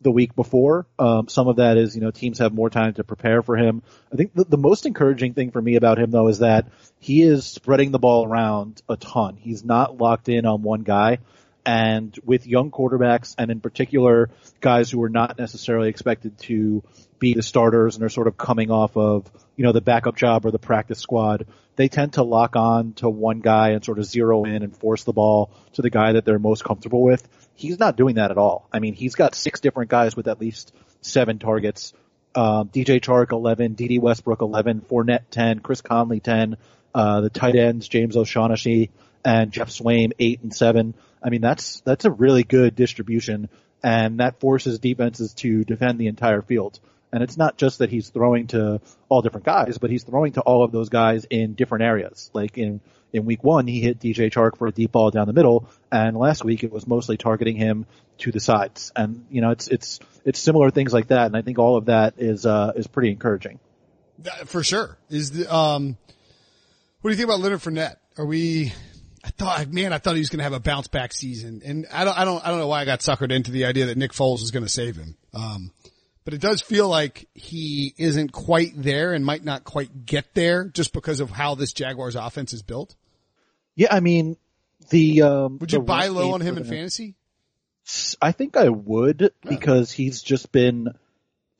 the 0.00 0.10
week 0.10 0.36
before. 0.36 0.86
Um, 0.98 1.28
some 1.28 1.48
of 1.48 1.56
that 1.56 1.76
is, 1.76 1.94
you 1.94 2.02
know, 2.02 2.10
teams 2.10 2.38
have 2.38 2.52
more 2.52 2.70
time 2.70 2.94
to 2.94 3.04
prepare 3.04 3.42
for 3.42 3.56
him. 3.56 3.82
I 4.12 4.16
think 4.16 4.34
the, 4.34 4.44
the 4.44 4.58
most 4.58 4.86
encouraging 4.86 5.34
thing 5.34 5.50
for 5.50 5.60
me 5.60 5.76
about 5.76 5.98
him 5.98 6.10
though 6.10 6.28
is 6.28 6.38
that 6.38 6.68
he 6.98 7.22
is 7.22 7.46
spreading 7.46 7.90
the 7.90 7.98
ball 7.98 8.26
around 8.26 8.80
a 8.88 8.96
ton. 8.96 9.36
He's 9.36 9.64
not 9.64 9.96
locked 9.98 10.28
in 10.28 10.46
on 10.46 10.62
one 10.62 10.82
guy. 10.82 11.18
And 11.66 12.18
with 12.24 12.46
young 12.46 12.70
quarterbacks 12.70 13.34
and 13.38 13.50
in 13.50 13.60
particular 13.60 14.30
guys 14.60 14.90
who 14.90 15.02
are 15.02 15.08
not 15.08 15.38
necessarily 15.38 15.88
expected 15.88 16.38
to 16.40 16.82
be 17.18 17.32
the 17.32 17.42
starters 17.42 17.96
and 17.96 18.04
are 18.04 18.10
sort 18.10 18.26
of 18.26 18.36
coming 18.36 18.70
off 18.70 18.96
of, 18.96 19.30
you 19.56 19.64
know, 19.64 19.72
the 19.72 19.80
backup 19.80 20.16
job 20.16 20.44
or 20.44 20.50
the 20.50 20.58
practice 20.58 20.98
squad, 20.98 21.46
they 21.76 21.88
tend 21.88 22.14
to 22.14 22.22
lock 22.22 22.54
on 22.54 22.92
to 22.94 23.08
one 23.08 23.40
guy 23.40 23.70
and 23.70 23.84
sort 23.84 23.98
of 23.98 24.04
zero 24.04 24.44
in 24.44 24.62
and 24.62 24.76
force 24.76 25.04
the 25.04 25.12
ball 25.12 25.50
to 25.72 25.82
the 25.82 25.90
guy 25.90 26.12
that 26.12 26.24
they're 26.24 26.38
most 26.38 26.64
comfortable 26.64 27.02
with. 27.02 27.26
He's 27.54 27.78
not 27.78 27.96
doing 27.96 28.16
that 28.16 28.30
at 28.30 28.38
all. 28.38 28.68
I 28.72 28.78
mean, 28.80 28.94
he's 28.94 29.14
got 29.14 29.34
six 29.34 29.60
different 29.60 29.90
guys 29.90 30.14
with 30.14 30.28
at 30.28 30.40
least 30.40 30.74
seven 31.00 31.38
targets. 31.38 31.94
Um, 32.34 32.68
DJ 32.68 33.00
Chark 33.00 33.32
11, 33.32 33.74
Dede 33.74 34.02
Westbrook 34.02 34.42
11, 34.42 34.82
Fournette 34.82 35.30
10, 35.30 35.60
Chris 35.60 35.80
Conley 35.80 36.20
10, 36.20 36.56
uh, 36.94 37.20
the 37.20 37.30
tight 37.30 37.56
ends, 37.56 37.88
James 37.88 38.16
O'Shaughnessy 38.16 38.90
and 39.24 39.50
Geoff 39.50 39.70
Swaim 39.70 40.12
8 40.18 40.42
and 40.42 40.54
7. 40.54 40.94
I 41.24 41.30
mean, 41.30 41.40
that's, 41.40 41.80
that's 41.80 42.04
a 42.04 42.10
really 42.10 42.44
good 42.44 42.76
distribution 42.76 43.48
and 43.84 44.20
that 44.20 44.40
forces 44.40 44.78
defenses 44.78 45.34
to 45.34 45.62
defend 45.62 45.98
the 45.98 46.06
entire 46.06 46.40
field. 46.40 46.80
And 47.12 47.22
it's 47.22 47.36
not 47.36 47.58
just 47.58 47.78
that 47.78 47.90
he's 47.90 48.08
throwing 48.08 48.48
to 48.48 48.80
all 49.08 49.22
different 49.22 49.46
guys, 49.46 49.78
but 49.78 49.90
he's 49.90 50.02
throwing 50.02 50.32
to 50.32 50.40
all 50.40 50.64
of 50.64 50.72
those 50.72 50.88
guys 50.88 51.26
in 51.26 51.54
different 51.54 51.84
areas. 51.84 52.30
Like 52.32 52.58
in, 52.58 52.80
in 53.12 53.26
week 53.26 53.44
one, 53.44 53.66
he 53.68 53.80
hit 53.80 54.00
DJ 54.00 54.32
Chark 54.32 54.56
for 54.56 54.66
a 54.66 54.72
deep 54.72 54.90
ball 54.90 55.10
down 55.10 55.26
the 55.28 55.32
middle, 55.32 55.68
and 55.92 56.16
last 56.16 56.44
week 56.44 56.64
it 56.64 56.72
was 56.72 56.88
mostly 56.88 57.16
targeting 57.16 57.56
him 57.56 57.86
to 58.18 58.32
the 58.32 58.40
sides. 58.40 58.90
And, 58.96 59.26
you 59.30 59.42
know, 59.42 59.50
it's, 59.50 59.68
it's, 59.68 60.00
it's 60.24 60.40
similar 60.40 60.70
things 60.70 60.92
like 60.92 61.08
that, 61.08 61.26
and 61.26 61.36
I 61.36 61.42
think 61.42 61.58
all 61.58 61.76
of 61.76 61.84
that 61.84 62.14
is, 62.16 62.46
uh, 62.46 62.72
is 62.74 62.88
pretty 62.88 63.10
encouraging. 63.10 63.60
For 64.46 64.64
sure. 64.64 64.96
Is 65.10 65.30
the, 65.30 65.54
um, 65.54 65.96
what 67.02 67.10
do 67.10 67.12
you 67.12 67.16
think 67.16 67.28
about 67.28 67.40
Leonard 67.40 67.60
Fournette? 67.60 67.96
Are 68.18 68.26
we, 68.26 68.72
I 69.24 69.30
thought, 69.30 69.68
man, 69.68 69.94
I 69.94 69.98
thought 69.98 70.14
he 70.14 70.20
was 70.20 70.28
going 70.28 70.38
to 70.38 70.44
have 70.44 70.52
a 70.52 70.60
bounce 70.60 70.86
back 70.86 71.12
season, 71.12 71.62
and 71.64 71.86
I 71.90 72.04
don't, 72.04 72.18
I 72.18 72.24
don't, 72.26 72.44
I 72.46 72.50
don't 72.50 72.58
know 72.58 72.66
why 72.66 72.82
I 72.82 72.84
got 72.84 73.00
suckered 73.00 73.32
into 73.32 73.50
the 73.50 73.64
idea 73.64 73.86
that 73.86 73.96
Nick 73.96 74.12
Foles 74.12 74.40
was 74.40 74.50
going 74.50 74.64
to 74.64 74.68
save 74.68 74.96
him. 74.96 75.16
Um, 75.32 75.72
but 76.24 76.34
it 76.34 76.42
does 76.42 76.60
feel 76.60 76.88
like 76.88 77.26
he 77.32 77.94
isn't 77.96 78.32
quite 78.32 78.72
there 78.76 79.14
and 79.14 79.24
might 79.24 79.42
not 79.42 79.64
quite 79.64 80.04
get 80.04 80.34
there 80.34 80.64
just 80.64 80.92
because 80.92 81.20
of 81.20 81.30
how 81.30 81.54
this 81.54 81.72
Jaguars 81.72 82.16
offense 82.16 82.52
is 82.52 82.62
built. 82.62 82.94
Yeah, 83.76 83.88
I 83.90 84.00
mean, 84.00 84.36
the 84.90 85.22
um, 85.22 85.58
would 85.58 85.72
you 85.72 85.80
buy 85.80 86.08
low 86.08 86.32
on 86.32 86.42
him 86.42 86.58
in 86.58 86.64
fantasy? 86.64 87.14
I 88.20 88.32
think 88.32 88.56
I 88.56 88.68
would 88.68 89.22
oh. 89.22 89.48
because 89.48 89.90
he's 89.90 90.22
just 90.22 90.52
been 90.52 90.88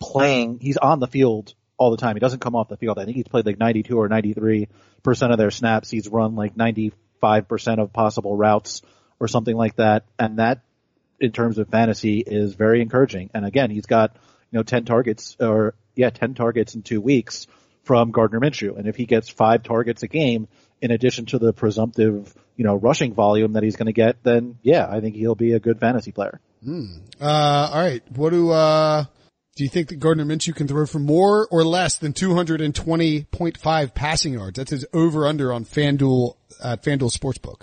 playing. 0.00 0.56
Oh. 0.56 0.58
He's 0.60 0.76
on 0.76 1.00
the 1.00 1.06
field 1.06 1.54
all 1.78 1.90
the 1.90 1.96
time. 1.96 2.16
He 2.16 2.20
doesn't 2.20 2.40
come 2.40 2.56
off 2.56 2.68
the 2.68 2.76
field. 2.76 2.98
I 2.98 3.04
think 3.04 3.16
he's 3.16 3.28
played 3.28 3.46
like 3.46 3.58
92 3.58 3.98
or 3.98 4.08
93 4.08 4.68
percent 5.02 5.32
of 5.32 5.38
their 5.38 5.50
snaps. 5.50 5.90
He's 5.90 6.08
run 6.08 6.34
like 6.36 6.56
90 6.56 6.92
5% 7.24 7.78
of 7.78 7.92
possible 7.92 8.36
routes 8.36 8.82
or 9.18 9.28
something 9.28 9.56
like 9.56 9.76
that. 9.76 10.04
And 10.18 10.38
that, 10.38 10.60
in 11.18 11.32
terms 11.32 11.58
of 11.58 11.68
fantasy, 11.68 12.18
is 12.18 12.54
very 12.54 12.82
encouraging. 12.82 13.30
And 13.32 13.46
again, 13.46 13.70
he's 13.70 13.86
got, 13.86 14.14
you 14.50 14.58
know, 14.58 14.62
10 14.62 14.84
targets 14.84 15.36
or, 15.40 15.74
yeah, 15.94 16.10
10 16.10 16.34
targets 16.34 16.74
in 16.74 16.82
two 16.82 17.00
weeks 17.00 17.46
from 17.84 18.10
Gardner 18.10 18.40
Minshew. 18.40 18.76
And 18.78 18.86
if 18.86 18.96
he 18.96 19.06
gets 19.06 19.28
five 19.28 19.62
targets 19.62 20.02
a 20.02 20.08
game, 20.08 20.48
in 20.82 20.90
addition 20.90 21.24
to 21.26 21.38
the 21.38 21.52
presumptive, 21.52 22.34
you 22.56 22.64
know, 22.64 22.74
rushing 22.74 23.14
volume 23.14 23.54
that 23.54 23.62
he's 23.62 23.76
going 23.76 23.86
to 23.86 23.92
get, 23.92 24.22
then 24.22 24.58
yeah, 24.62 24.86
I 24.86 25.00
think 25.00 25.16
he'll 25.16 25.34
be 25.34 25.52
a 25.52 25.60
good 25.60 25.80
fantasy 25.80 26.12
player. 26.12 26.40
Mm. 26.66 27.00
Uh, 27.20 27.70
all 27.72 27.80
right. 27.80 28.02
What 28.14 28.30
do, 28.30 28.50
uh, 28.50 29.04
do 29.56 29.62
you 29.62 29.70
think 29.70 29.88
that 29.88 29.96
Gardner 29.96 30.24
Minshew 30.24 30.54
can 30.54 30.66
throw 30.66 30.84
for 30.86 30.98
more 30.98 31.46
or 31.50 31.64
less 31.64 31.98
than 31.98 32.12
220.5 32.12 33.94
passing 33.94 34.32
yards? 34.32 34.56
That's 34.56 34.70
his 34.70 34.86
over 34.92 35.26
under 35.26 35.52
on 35.52 35.64
FanDuel, 35.64 36.36
uh, 36.60 36.76
FanDuel 36.82 37.16
Sportsbook. 37.16 37.62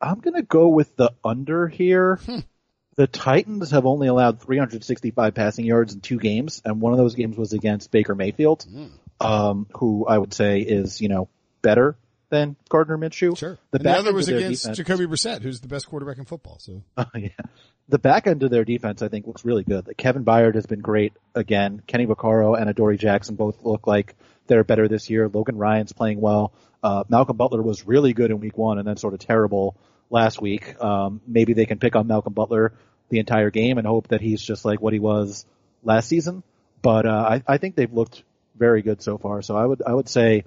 I'm 0.00 0.20
going 0.20 0.34
to 0.34 0.42
go 0.42 0.68
with 0.68 0.94
the 0.96 1.12
under 1.24 1.68
here. 1.68 2.20
The 2.96 3.06
Titans 3.06 3.70
have 3.70 3.86
only 3.86 4.08
allowed 4.08 4.40
365 4.42 5.34
passing 5.34 5.64
yards 5.64 5.94
in 5.94 6.00
two 6.00 6.18
games, 6.18 6.60
and 6.64 6.82
one 6.82 6.92
of 6.92 6.98
those 6.98 7.14
games 7.14 7.36
was 7.36 7.54
against 7.54 7.90
Baker 7.90 8.14
Mayfield, 8.14 8.66
um, 9.20 9.66
who 9.74 10.06
I 10.06 10.18
would 10.18 10.34
say 10.34 10.60
is, 10.60 11.00
you 11.00 11.08
know, 11.08 11.28
better 11.62 11.96
than 12.30 12.56
Gardner 12.68 12.96
Minshew. 12.96 13.36
Sure. 13.36 13.58
The 13.72 13.78
and 13.78 13.84
the 13.84 13.90
other 13.90 14.12
was 14.14 14.28
against 14.28 14.62
defense- 14.62 14.78
Jacoby 14.78 15.06
Brissett, 15.06 15.42
who's 15.42 15.60
the 15.60 15.68
best 15.68 15.88
quarterback 15.88 16.18
in 16.18 16.24
football. 16.24 16.58
So 16.58 16.82
yeah. 17.14 17.28
The 17.88 17.98
back 17.98 18.26
end 18.28 18.42
of 18.44 18.50
their 18.50 18.64
defense, 18.64 19.02
I 19.02 19.08
think, 19.08 19.26
looks 19.26 19.44
really 19.44 19.64
good. 19.64 19.88
Like 19.88 19.96
Kevin 19.96 20.24
Byard 20.24 20.54
has 20.54 20.64
been 20.64 20.80
great 20.80 21.12
again. 21.34 21.82
Kenny 21.86 22.06
Vaccaro 22.06 22.58
and 22.58 22.70
Adoree 22.70 22.96
Jackson 22.96 23.34
both 23.34 23.64
look 23.64 23.86
like 23.88 24.14
they're 24.46 24.64
better 24.64 24.86
this 24.86 25.10
year. 25.10 25.28
Logan 25.28 25.58
Ryan's 25.58 25.92
playing 25.92 26.20
well. 26.20 26.52
Uh, 26.82 27.04
Malcolm 27.08 27.36
Butler 27.36 27.62
was 27.62 27.86
really 27.86 28.12
good 28.12 28.30
in 28.30 28.38
week 28.40 28.56
one 28.56 28.78
and 28.78 28.86
then 28.86 28.96
sort 28.96 29.12
of 29.12 29.20
terrible 29.20 29.76
last 30.08 30.40
week. 30.40 30.80
Um, 30.82 31.20
maybe 31.26 31.52
they 31.52 31.66
can 31.66 31.78
pick 31.78 31.96
on 31.96 32.06
Malcolm 32.06 32.32
Butler 32.32 32.72
the 33.08 33.18
entire 33.18 33.50
game 33.50 33.76
and 33.76 33.86
hope 33.86 34.08
that 34.08 34.20
he's 34.20 34.40
just 34.40 34.64
like 34.64 34.80
what 34.80 34.92
he 34.92 35.00
was 35.00 35.44
last 35.82 36.08
season. 36.08 36.44
But, 36.82 37.06
uh, 37.06 37.40
I, 37.48 37.54
I 37.54 37.58
think 37.58 37.74
they've 37.74 37.92
looked 37.92 38.22
very 38.56 38.82
good 38.82 39.02
so 39.02 39.18
far. 39.18 39.42
So 39.42 39.56
I 39.56 39.66
would, 39.66 39.82
I 39.84 39.92
would 39.92 40.08
say 40.08 40.44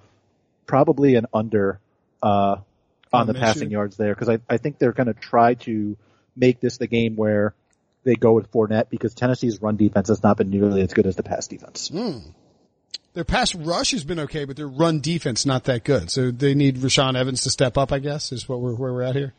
probably 0.66 1.16
an 1.16 1.28
under, 1.34 1.80
uh, 2.22 2.58
on 3.12 3.28
the 3.28 3.34
passing 3.34 3.70
yards 3.70 3.96
there 3.96 4.14
because 4.14 4.30
I, 4.30 4.40
I 4.50 4.58
think 4.58 4.80
they're 4.80 4.92
going 4.92 5.08
to 5.08 5.14
try 5.14 5.54
to 5.54 5.96
make 6.36 6.60
this 6.60 6.78
the 6.78 6.88
game 6.88 7.16
where 7.16 7.54
they 8.04 8.16
go 8.16 8.34
with 8.34 8.52
Fournette 8.52 8.90
because 8.90 9.14
Tennessee's 9.14 9.62
run 9.62 9.78
defense 9.78 10.10
has 10.10 10.24
not 10.24 10.38
been 10.38 10.50
nearly 10.50 10.82
as 10.82 10.94
good 10.94 11.06
as 11.06 11.16
the 11.16 11.24
pass 11.24 11.48
defense. 11.48 11.92
their 13.14 13.24
pass 13.24 13.54
rush 13.56 13.92
has 13.92 14.04
been 14.04 14.20
okay, 14.22 14.46
but 14.46 14.58
their 14.58 14.68
run 14.68 15.00
defense 15.00 15.46
not 15.46 15.66
that 15.66 15.84
good. 15.84 16.10
So 16.10 16.32
they 16.32 16.56
need 16.56 16.78
Rashaan 16.78 17.16
Evans 17.16 17.44
to 17.44 17.50
step 17.50 17.78
up, 17.78 17.92
I 17.92 18.00
guess, 18.00 18.32
is 18.32 18.50
what 18.50 18.60
we're, 18.60 18.74
where 18.74 18.92
we're 18.92 19.04
at 19.04 19.16
here. 19.16 19.34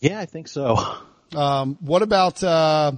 Yeah, 0.00 0.18
I 0.20 0.26
think 0.26 0.48
so. 0.48 0.76
Um, 1.34 1.76
what 1.80 2.02
about, 2.02 2.40
uh, 2.44 2.92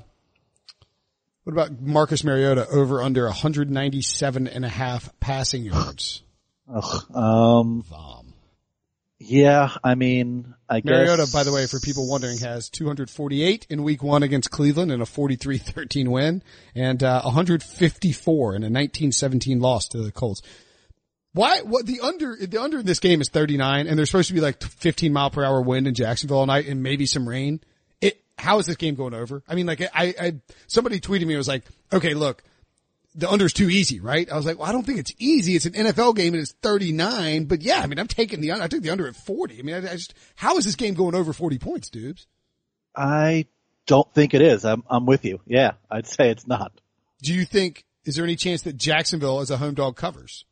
what 1.45 1.53
about 1.55 1.81
Marcus 1.81 2.23
Mariota 2.23 2.69
over 2.69 3.01
under 3.01 3.25
197 3.25 4.47
and 4.47 4.65
a 4.67 4.69
half 4.69 5.19
passing 5.19 5.65
yards? 5.65 6.23
Ugh, 6.73 7.17
um, 7.17 7.85
Um, 7.93 8.35
yeah, 9.21 9.71
I 9.83 9.95
mean, 9.97 10.55
I 10.69 10.81
Mariota, 10.85 11.23
guess. 11.23 11.33
by 11.33 11.43
the 11.43 11.53
way, 11.53 11.67
for 11.67 11.81
people 11.81 12.09
wondering, 12.09 12.39
has 12.39 12.69
248 12.71 13.67
in 13.69 13.83
week 13.83 14.03
one 14.03 14.23
against 14.23 14.51
Cleveland 14.51 14.93
in 14.93 15.01
a 15.01 15.07
43-13 15.07 16.09
win 16.09 16.43
and, 16.75 17.03
uh, 17.03 17.23
154 17.23 18.55
in 18.55 18.63
a 18.63 18.69
19-17 18.71 19.61
loss 19.61 19.89
to 19.89 19.99
the 19.99 20.13
Colts. 20.13 20.41
Why, 21.33 21.61
what 21.63 21.87
the 21.87 22.01
under, 22.01 22.37
the 22.37 22.61
under 22.63 22.79
in 22.81 22.87
this 22.87 23.01
game 23.01 23.21
is 23.21 23.29
39 23.29 23.87
and 23.87 23.99
there's 23.99 24.11
supposed 24.11 24.29
to 24.29 24.35
be 24.35 24.41
like 24.41 24.63
15 24.63 25.13
mile 25.13 25.31
per 25.31 25.45
hour 25.45 25.61
wind 25.61 25.87
in 25.87 25.95
Jacksonville 25.95 26.39
all 26.39 26.47
night 26.47 26.67
and 26.69 26.83
maybe 26.83 27.07
some 27.07 27.29
rain. 27.29 27.61
It, 28.01 28.23
how 28.39 28.59
is 28.61 28.67
this 28.67 28.77
game 28.77 28.95
going 28.95 29.15
over? 29.15 29.43
I 29.49 29.55
mean, 29.57 29.67
like 29.67 29.83
I, 29.83 30.15
I, 30.21 30.35
somebody 30.69 31.01
tweeted 31.01 31.27
me, 31.27 31.35
and 31.35 31.39
was 31.39 31.49
like, 31.49 31.65
okay, 31.93 32.15
look, 32.15 32.43
the 33.15 33.29
under's 33.29 33.53
too 33.53 33.69
easy, 33.69 34.01
right? 34.01 34.31
I 34.31 34.37
was 34.37 34.47
like, 34.47 34.59
well, 34.59 34.69
I 34.69 34.73
don't 34.73 34.85
think 34.85 34.99
it's 34.99 35.13
easy. 35.19 35.57
It's 35.57 35.67
an 35.67 35.73
NFL 35.73 36.15
game 36.17 36.35
and 36.35 36.43
it's 36.43 36.53
39, 36.63 37.47
but 37.47 37.63
yeah, 37.63 37.81
I 37.81 37.87
mean, 37.87 37.99
I'm 37.99 38.07
taking 38.07 38.41
the, 38.41 38.53
under. 38.53 38.65
I 38.65 38.69
took 38.69 38.83
the 38.83 38.91
under 38.91 39.09
at 39.09 39.17
40. 39.17 39.59
I 39.59 39.63
mean, 39.63 39.75
I, 39.75 39.79
I 39.79 39.95
just, 39.95 40.15
how 40.37 40.57
is 40.59 40.65
this 40.65 40.77
game 40.77 40.95
going 40.95 41.15
over 41.15 41.33
40 41.33 41.59
points, 41.59 41.91
dudes? 41.91 42.27
I 42.95 43.47
don't 43.87 44.13
think 44.15 44.35
it 44.35 44.43
is. 44.43 44.65
I'm, 44.65 44.85
I'm 44.89 45.07
with 45.07 45.25
you. 45.25 45.41
Yeah, 45.47 45.73
I'd 45.91 46.07
say 46.07 46.31
it's 46.31 46.47
not. 46.47 46.73
Do 47.23 47.35
you 47.35 47.45
think, 47.45 47.85
is 48.05 48.15
there 48.17 48.25
any 48.25 48.37
chance 48.37 48.63
that 48.63 48.77
Jacksonville 48.77 49.41
as 49.41 49.51
a 49.51 49.57
home 49.57 49.75
dog 49.75 49.97
covers? 49.97 50.45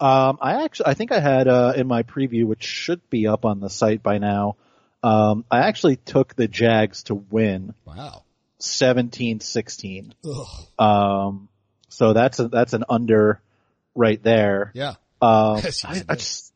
Um, 0.00 0.38
I 0.40 0.64
actually, 0.64 0.86
I 0.86 0.94
think 0.94 1.12
I 1.12 1.20
had, 1.20 1.48
uh, 1.48 1.72
in 1.76 1.86
my 1.86 2.02
preview, 2.02 2.44
which 2.44 2.64
should 2.64 3.08
be 3.08 3.26
up 3.26 3.44
on 3.44 3.60
the 3.60 3.70
site 3.70 4.02
by 4.02 4.18
now, 4.18 4.56
um, 5.02 5.44
I 5.50 5.60
actually 5.60 5.96
took 5.96 6.34
the 6.34 6.48
Jags 6.48 7.04
to 7.04 7.14
win 7.14 7.74
Wow. 7.84 8.24
17-16. 8.60 10.12
Ugh. 10.24 10.46
Um, 10.78 11.48
so 11.96 12.12
that's 12.12 12.38
a, 12.38 12.48
that's 12.48 12.74
an 12.74 12.84
under 12.90 13.40
right 13.94 14.22
there. 14.22 14.70
Yeah. 14.74 14.96
Um, 15.22 15.56
Yes, 15.64 15.82
I, 15.82 16.02
I 16.06 16.14
just, 16.16 16.52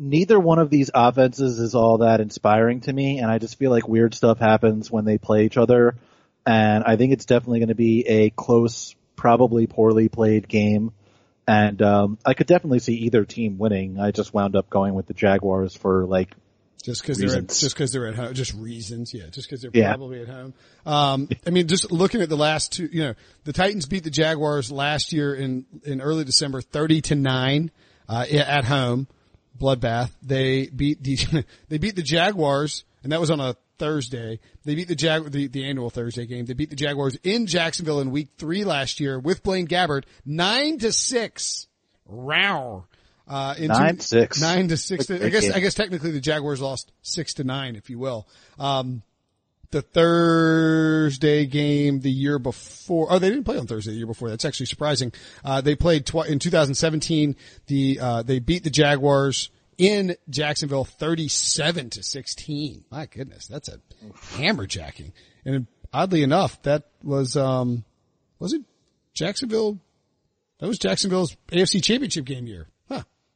neither 0.00 0.38
one 0.40 0.58
of 0.58 0.68
these 0.68 0.90
offenses 0.92 1.60
is 1.60 1.76
all 1.76 1.98
that 1.98 2.20
inspiring 2.20 2.80
to 2.80 2.92
me, 2.92 3.20
and 3.20 3.30
I 3.30 3.38
just 3.38 3.56
feel 3.56 3.70
like 3.70 3.86
weird 3.86 4.14
stuff 4.14 4.40
happens 4.40 4.90
when 4.90 5.04
they 5.04 5.16
play 5.16 5.44
each 5.44 5.56
other, 5.56 5.94
and 6.44 6.82
I 6.82 6.96
think 6.96 7.12
it's 7.12 7.24
definitely 7.24 7.60
going 7.60 7.68
to 7.68 7.76
be 7.76 8.04
a 8.08 8.30
close, 8.30 8.96
probably 9.14 9.68
poorly 9.68 10.08
played 10.08 10.48
game, 10.48 10.90
and 11.46 11.80
um, 11.80 12.18
I 12.26 12.34
could 12.34 12.48
definitely 12.48 12.80
see 12.80 12.94
either 12.94 13.24
team 13.24 13.58
winning. 13.58 14.00
I 14.00 14.10
just 14.10 14.34
wound 14.34 14.56
up 14.56 14.68
going 14.70 14.94
with 14.94 15.06
the 15.06 15.14
Jaguars 15.14 15.76
for 15.76 16.04
like, 16.04 16.34
Just 16.84 17.00
because 17.00 17.16
they're 17.16 17.36
at, 17.38 17.48
just 17.48 17.74
because 17.74 17.92
they're 17.92 18.06
at 18.06 18.14
home, 18.14 18.34
just 18.34 18.52
reasons, 18.52 19.14
yeah. 19.14 19.24
Just 19.30 19.48
because 19.48 19.62
they're 19.62 19.70
Yeah. 19.72 19.88
probably 19.94 20.20
at 20.20 20.28
home. 20.28 20.52
Um, 20.84 21.28
I 21.46 21.50
mean, 21.50 21.66
just 21.66 21.90
looking 21.90 22.20
at 22.20 22.28
the 22.28 22.36
last 22.36 22.72
two, 22.72 22.90
you 22.92 23.02
know, 23.04 23.14
the 23.44 23.54
Titans 23.54 23.86
beat 23.86 24.04
the 24.04 24.10
Jaguars 24.10 24.70
last 24.70 25.10
year 25.10 25.34
in 25.34 25.64
in 25.84 26.02
early 26.02 26.24
December, 26.24 26.60
thirty 26.60 27.00
to 27.02 27.14
nine, 27.14 27.70
uh, 28.06 28.26
at 28.30 28.66
home, 28.66 29.08
bloodbath. 29.58 30.10
They 30.22 30.66
beat 30.66 31.02
the 31.02 31.44
they 31.70 31.78
beat 31.78 31.96
the 31.96 32.02
Jaguars, 32.02 32.84
and 33.02 33.12
that 33.12 33.20
was 33.20 33.30
on 33.30 33.40
a 33.40 33.56
Thursday. 33.78 34.38
They 34.66 34.74
beat 34.74 34.88
the 34.88 34.94
Jag 34.94 35.32
the, 35.32 35.46
the 35.48 35.64
annual 35.64 35.88
Thursday 35.88 36.26
game. 36.26 36.44
They 36.44 36.52
beat 36.52 36.68
the 36.68 36.76
Jaguars 36.76 37.16
in 37.22 37.46
Jacksonville 37.46 38.00
in 38.00 38.10
Week 38.10 38.28
Three 38.36 38.62
last 38.64 39.00
year 39.00 39.18
with 39.18 39.42
Blaine 39.42 39.66
Gabbert, 39.66 40.04
nine 40.26 40.76
to 40.80 40.92
six. 40.92 41.66
Row. 42.06 42.84
Uh, 43.26 43.54
in 43.56 43.70
Nine 44.40 44.68
to 44.68 44.76
six. 44.76 45.06
To 45.06 45.24
I 45.24 45.28
guess. 45.30 45.50
I 45.50 45.60
guess 45.60 45.74
technically 45.74 46.10
the 46.10 46.20
Jaguars 46.20 46.60
lost 46.60 46.92
six 47.02 47.34
to 47.34 47.44
nine, 47.44 47.76
if 47.76 47.88
you 47.88 47.98
will. 47.98 48.28
Um, 48.58 49.02
the 49.70 49.82
Thursday 49.82 51.46
game 51.46 52.00
the 52.00 52.10
year 52.10 52.38
before. 52.38 53.08
Oh, 53.10 53.18
they 53.18 53.28
didn't 53.28 53.44
play 53.44 53.58
on 53.58 53.66
Thursday 53.66 53.90
the 53.92 53.96
year 53.98 54.06
before. 54.06 54.30
That's 54.30 54.44
actually 54.44 54.66
surprising. 54.66 55.12
Uh, 55.44 55.60
they 55.62 55.74
played 55.74 56.06
twi- 56.06 56.26
in 56.26 56.38
2017. 56.38 57.34
The, 57.66 57.98
uh, 58.00 58.22
they 58.22 58.38
beat 58.38 58.62
the 58.62 58.70
Jaguars 58.70 59.50
in 59.76 60.16
Jacksonville 60.30 60.84
37 60.84 61.90
to 61.90 62.02
16. 62.04 62.84
My 62.90 63.06
goodness, 63.06 63.48
that's 63.48 63.68
a 63.68 63.80
hammerjacking. 64.36 65.12
And 65.44 65.66
oddly 65.92 66.22
enough, 66.22 66.62
that 66.62 66.84
was, 67.02 67.36
um, 67.36 67.84
was 68.38 68.52
it 68.52 68.62
Jacksonville? 69.12 69.80
That 70.60 70.68
was 70.68 70.78
Jacksonville's 70.78 71.36
AFC 71.50 71.82
championship 71.82 72.26
game 72.26 72.46
year. 72.46 72.68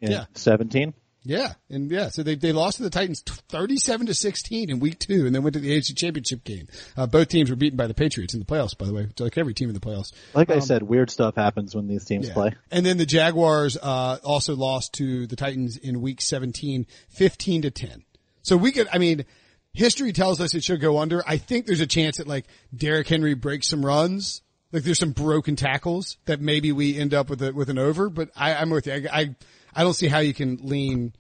In 0.01 0.13
Yeah. 0.13 0.25
17. 0.35 0.95
Yeah. 1.25 1.55
And 1.69 1.91
yeah, 1.91 2.09
so 2.09 2.23
they, 2.23 2.37
they 2.37 2.53
lost 2.53 2.79
to 2.79 2.85
the 2.85 2.91
Titans 2.91 3.21
37 3.23 4.07
to 4.07 4.15
16 4.15 4.71
in 4.71 4.79
week 4.79 4.99
two 4.99 5.27
and 5.27 5.35
then 5.35 5.43
went 5.43 5.55
to 5.55 5.61
the 5.61 5.77
AFC 5.77 5.95
championship 5.95 6.43
game. 6.45 6.69
Uh, 6.97 7.07
both 7.07 7.29
teams 7.29 7.51
were 7.51 7.57
beaten 7.57 7.77
by 7.77 7.87
the 7.87 7.93
Patriots 7.93 8.33
in 8.33 8.41
the 8.41 8.47
playoffs, 8.47 8.79
by 8.79 8.87
the 8.87 8.95
way, 8.95 9.09
like 9.19 9.37
every 9.37 9.53
team 9.53 9.69
in 9.69 9.75
the 9.75 9.81
playoffs. 9.81 10.13
Like 10.33 10.49
I 10.51 10.61
said, 10.61 10.83
weird 10.83 11.11
stuff 11.11 11.35
happens 11.35 11.75
when 11.75 11.87
these 11.87 12.05
teams 12.05 12.29
Yeah. 12.29 12.35
play. 12.35 12.55
And 12.71 12.87
then 12.87 12.97
the 12.97 13.05
Jaguars, 13.05 13.77
uh, 13.77 14.19
also 14.25 14.57
lost 14.57 14.95
to 14.95 15.27
the 15.27 15.37
Titans 15.37 15.77
in 15.77 16.01
week 16.01 16.23
17, 16.23 16.87
15 17.11 17.63
to 17.63 17.71
10. 17.71 18.05
So 18.43 18.57
we 18.57 18.73
could, 18.73 18.89
I 18.91 18.97
mean, 18.99 19.27
history 19.75 20.13
tells 20.13 20.41
us 20.41 20.55
it 20.55 20.65
should 20.65 20.81
go 20.81 20.99
under. 20.99 21.23
I 21.27 21.37
think 21.37 21.67
there's 21.67 21.81
a 21.81 21.87
chance 21.87 22.17
that 22.19 22.27
like 22.29 22.47
Derrick 22.75 23.09
Henry 23.09 23.35
breaks 23.35 23.69
some 23.69 23.85
runs. 23.85 24.41
Like 24.73 24.83
there's 24.85 24.99
some 24.99 25.13
broken 25.13 25.57
tackles 25.57 26.17
that 26.27 26.41
maybe 26.41 26.73
we 26.73 26.97
end 26.99 27.13
up 27.13 27.29
with 27.29 27.43
a, 27.43 27.53
with 27.53 27.69
an 27.69 27.79
over, 27.79 28.09
but 28.09 28.31
I, 28.37 28.55
I'm 28.55 28.71
with 28.71 28.87
you. 28.87 28.93
I, 28.95 29.09
I, 29.21 29.35
I 29.75 29.83
don't 29.83 29.95
see 29.95 30.09
how 30.09 30.19
you 30.19 30.35
can 30.35 30.59
lean, 30.63 31.13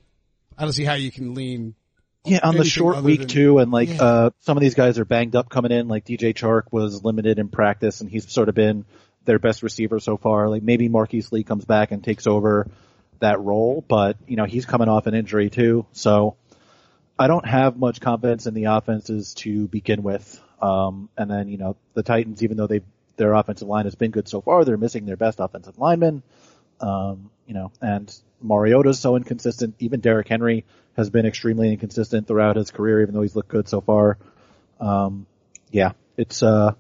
I 0.57 0.63
don't 0.63 0.73
see 0.73 0.85
how 0.85 0.95
you 0.95 1.11
can 1.11 1.35
lean. 1.35 1.75
Yeah, 2.25 2.41
on 2.43 2.57
the 2.57 2.65
short 2.65 3.03
week 3.03 3.21
than- 3.21 3.29
too, 3.29 3.59
and 3.59 3.71
like 3.71 3.89
Yeah. 3.89 4.03
uh 4.03 4.31
some 4.41 4.57
of 4.57 4.61
these 4.61 4.75
guys 4.75 4.99
are 4.99 5.05
banged 5.05 5.35
up 5.37 5.49
coming 5.49 5.73
in. 5.73 5.89
Like 5.89 6.05
DJ 6.05 6.35
Chark 6.35 6.65
was 6.71 7.03
limited 7.05 7.39
in 7.39 7.49
practice, 7.49 8.01
and 8.01 8.11
he's 8.11 8.31
sort 8.31 8.49
of 8.49 8.55
been 8.55 8.85
their 9.25 9.39
best 9.39 9.63
receiver 9.63 9.99
so 10.01 10.17
far. 10.17 10.49
Like 10.49 10.63
maybe 10.63 10.89
Marquise 10.89 11.31
Lee 11.33 11.45
comes 11.45 11.65
back 11.65 11.91
and 11.93 12.03
takes 12.05 12.27
over 12.27 12.69
that 13.21 13.41
role, 13.41 13.83
but 13.89 14.17
you 14.27 14.37
know 14.37 14.45
he's 14.45 14.67
coming 14.67 14.89
off 14.89 15.07
an 15.07 15.15
injury 15.15 15.49
too, 15.49 15.87
so 15.93 16.37
I 17.19 17.29
don't 17.29 17.47
have 17.47 17.77
much 17.79 18.01
confidence 18.01 18.47
in 18.47 18.55
the 18.55 18.65
offenses 18.65 19.35
to 19.35 19.67
begin 19.69 20.03
with. 20.03 20.41
Um, 20.61 21.09
and 21.17 21.31
then 21.31 21.49
you 21.49 21.57
know 21.57 21.77
the 21.95 22.03
Titans, 22.03 22.43
even 22.43 22.57
though 22.57 22.67
they 22.67 22.81
their 23.17 23.33
offensive 23.33 23.69
line 23.69 23.85
has 23.87 23.95
been 23.95 24.11
good 24.11 24.29
so 24.29 24.41
far, 24.41 24.65
they're 24.65 24.77
missing 24.77 25.07
their 25.07 25.17
best 25.17 25.41
offensive 25.41 25.79
lineman. 25.79 26.23
Um, 26.81 27.31
you 27.47 27.55
know, 27.55 27.73
and 27.81 28.13
Mariota's 28.41 28.99
so 28.99 29.17
inconsistent. 29.17 29.75
Even 29.79 30.01
Derrick 30.01 30.29
Henry 30.29 30.65
has 30.97 31.11
been 31.11 31.27
extremely 31.27 31.73
inconsistent 31.73 32.27
throughout 32.27 32.57
his 32.57 32.71
career, 32.71 33.03
even 33.03 33.15
though 33.15 33.23
he's 33.23 33.37
looked 33.37 33.49
good 33.49 33.69
so 33.69 33.81
far. 33.81 34.19
Um, 34.81 35.27
yeah, 35.71 35.93
it's, 36.17 36.43
uh, 36.43 36.73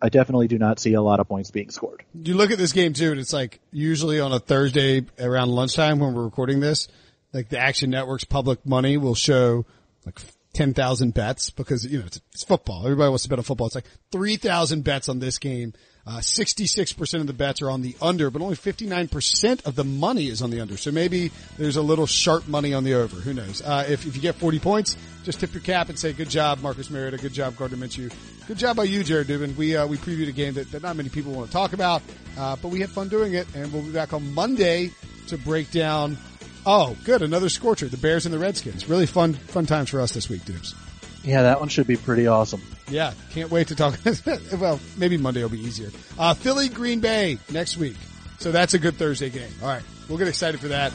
I 0.00 0.08
definitely 0.08 0.48
do 0.48 0.58
not 0.58 0.78
see 0.78 0.94
a 0.94 1.02
lot 1.02 1.20
of 1.20 1.28
points 1.28 1.50
being 1.50 1.70
scored. 1.70 2.04
You 2.14 2.34
look 2.34 2.50
at 2.50 2.58
this 2.58 2.72
game 2.72 2.92
too, 2.92 3.10
and 3.10 3.20
it's 3.20 3.32
like 3.32 3.60
usually 3.72 4.20
on 4.20 4.32
a 4.32 4.38
Thursday 4.38 5.04
around 5.18 5.50
lunchtime 5.50 5.98
when 5.98 6.14
we're 6.14 6.24
recording 6.24 6.60
this, 6.60 6.88
like 7.32 7.48
the 7.48 7.58
Action 7.58 7.90
Network's 7.90 8.24
public 8.24 8.64
money 8.66 8.96
will 8.96 9.14
show 9.14 9.64
like 10.04 10.20
10,000 10.52 11.14
bets 11.14 11.50
because, 11.50 11.84
you 11.84 11.98
know, 11.98 12.04
it's, 12.06 12.20
it's 12.32 12.44
football. 12.44 12.84
Everybody 12.84 13.08
wants 13.08 13.24
to 13.24 13.28
bet 13.28 13.38
on 13.38 13.44
football. 13.44 13.66
It's 13.66 13.74
like 13.74 13.88
3,000 14.12 14.84
bets 14.84 15.08
on 15.08 15.18
this 15.18 15.38
game. 15.38 15.72
Uh, 16.06 16.18
66% 16.18 17.20
of 17.20 17.26
the 17.26 17.32
bets 17.32 17.62
are 17.62 17.70
on 17.70 17.80
the 17.80 17.96
under, 18.02 18.30
but 18.30 18.42
only 18.42 18.56
59% 18.56 19.64
of 19.66 19.74
the 19.74 19.84
money 19.84 20.28
is 20.28 20.42
on 20.42 20.50
the 20.50 20.60
under. 20.60 20.76
So 20.76 20.90
maybe 20.90 21.30
there's 21.56 21.76
a 21.76 21.82
little 21.82 22.06
sharp 22.06 22.46
money 22.46 22.74
on 22.74 22.84
the 22.84 22.94
over. 22.94 23.16
Who 23.16 23.32
knows? 23.32 23.62
Uh, 23.62 23.86
if, 23.88 24.06
if 24.06 24.14
you 24.14 24.20
get 24.20 24.34
40 24.34 24.58
points, 24.58 24.96
just 25.24 25.40
tip 25.40 25.54
your 25.54 25.62
cap 25.62 25.88
and 25.88 25.98
say, 25.98 26.12
good 26.12 26.28
job, 26.28 26.60
Marcus 26.60 26.90
Mariota. 26.90 27.16
Good 27.16 27.32
job, 27.32 27.56
Gardner 27.56 27.78
Minshew. 27.78 28.12
Good 28.46 28.58
job 28.58 28.76
by 28.76 28.84
you, 28.84 29.02
Jared 29.02 29.28
Dubin. 29.28 29.56
We, 29.56 29.76
uh, 29.76 29.86
we 29.86 29.96
previewed 29.96 30.28
a 30.28 30.32
game 30.32 30.54
that, 30.54 30.70
that 30.72 30.82
not 30.82 30.96
many 30.96 31.08
people 31.08 31.32
want 31.32 31.46
to 31.46 31.52
talk 31.52 31.72
about, 31.72 32.02
uh, 32.36 32.56
but 32.56 32.68
we 32.68 32.80
had 32.80 32.90
fun 32.90 33.08
doing 33.08 33.32
it 33.32 33.46
and 33.54 33.72
we'll 33.72 33.82
be 33.82 33.92
back 33.92 34.12
on 34.12 34.34
Monday 34.34 34.90
to 35.28 35.38
break 35.38 35.70
down 35.70 36.18
Oh, 36.66 36.96
good. 37.04 37.22
Another 37.22 37.48
scorcher. 37.48 37.88
The 37.88 37.96
Bears 37.96 38.24
and 38.24 38.34
the 38.34 38.38
Redskins. 38.38 38.88
Really 38.88 39.06
fun, 39.06 39.34
fun 39.34 39.66
times 39.66 39.90
for 39.90 40.00
us 40.00 40.12
this 40.12 40.28
week, 40.30 40.44
dudes. 40.44 40.74
Yeah, 41.22 41.42
that 41.42 41.60
one 41.60 41.68
should 41.68 41.86
be 41.86 41.96
pretty 41.96 42.26
awesome. 42.26 42.62
Yeah. 42.88 43.12
Can't 43.30 43.50
wait 43.50 43.68
to 43.68 43.74
talk. 43.74 43.98
well, 44.58 44.80
maybe 44.96 45.16
Monday 45.16 45.42
will 45.42 45.48
be 45.48 45.60
easier. 45.60 45.90
Uh, 46.18 46.34
Philly, 46.34 46.68
Green 46.68 47.00
Bay 47.00 47.38
next 47.50 47.76
week. 47.76 47.96
So 48.38 48.52
that's 48.52 48.74
a 48.74 48.78
good 48.78 48.96
Thursday 48.96 49.30
game. 49.30 49.50
All 49.62 49.68
right. 49.68 49.82
We'll 50.08 50.18
get 50.18 50.28
excited 50.28 50.60
for 50.60 50.68
that. 50.68 50.92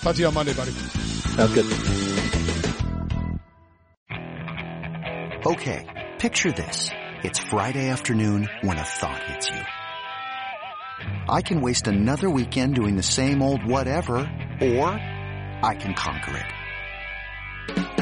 Talk 0.00 0.14
to 0.16 0.20
you 0.20 0.26
on 0.26 0.34
Monday, 0.34 0.54
buddy. 0.54 0.72
Sounds 0.72 1.54
good. 1.54 1.66
Okay, 5.44 6.12
picture 6.18 6.52
this. 6.52 6.90
It's 7.24 7.38
Friday 7.38 7.88
afternoon 7.88 8.48
when 8.62 8.78
a 8.78 8.84
thought 8.84 9.22
hits 9.24 9.48
you. 9.48 9.60
I 11.28 11.42
can 11.42 11.60
waste 11.60 11.86
another 11.86 12.30
weekend 12.30 12.74
doing 12.74 12.96
the 12.96 13.02
same 13.02 13.42
old 13.42 13.64
whatever, 13.64 14.18
or 14.60 14.86
I 14.88 15.76
can 15.78 15.94
conquer 15.94 16.36
it. 16.36 18.01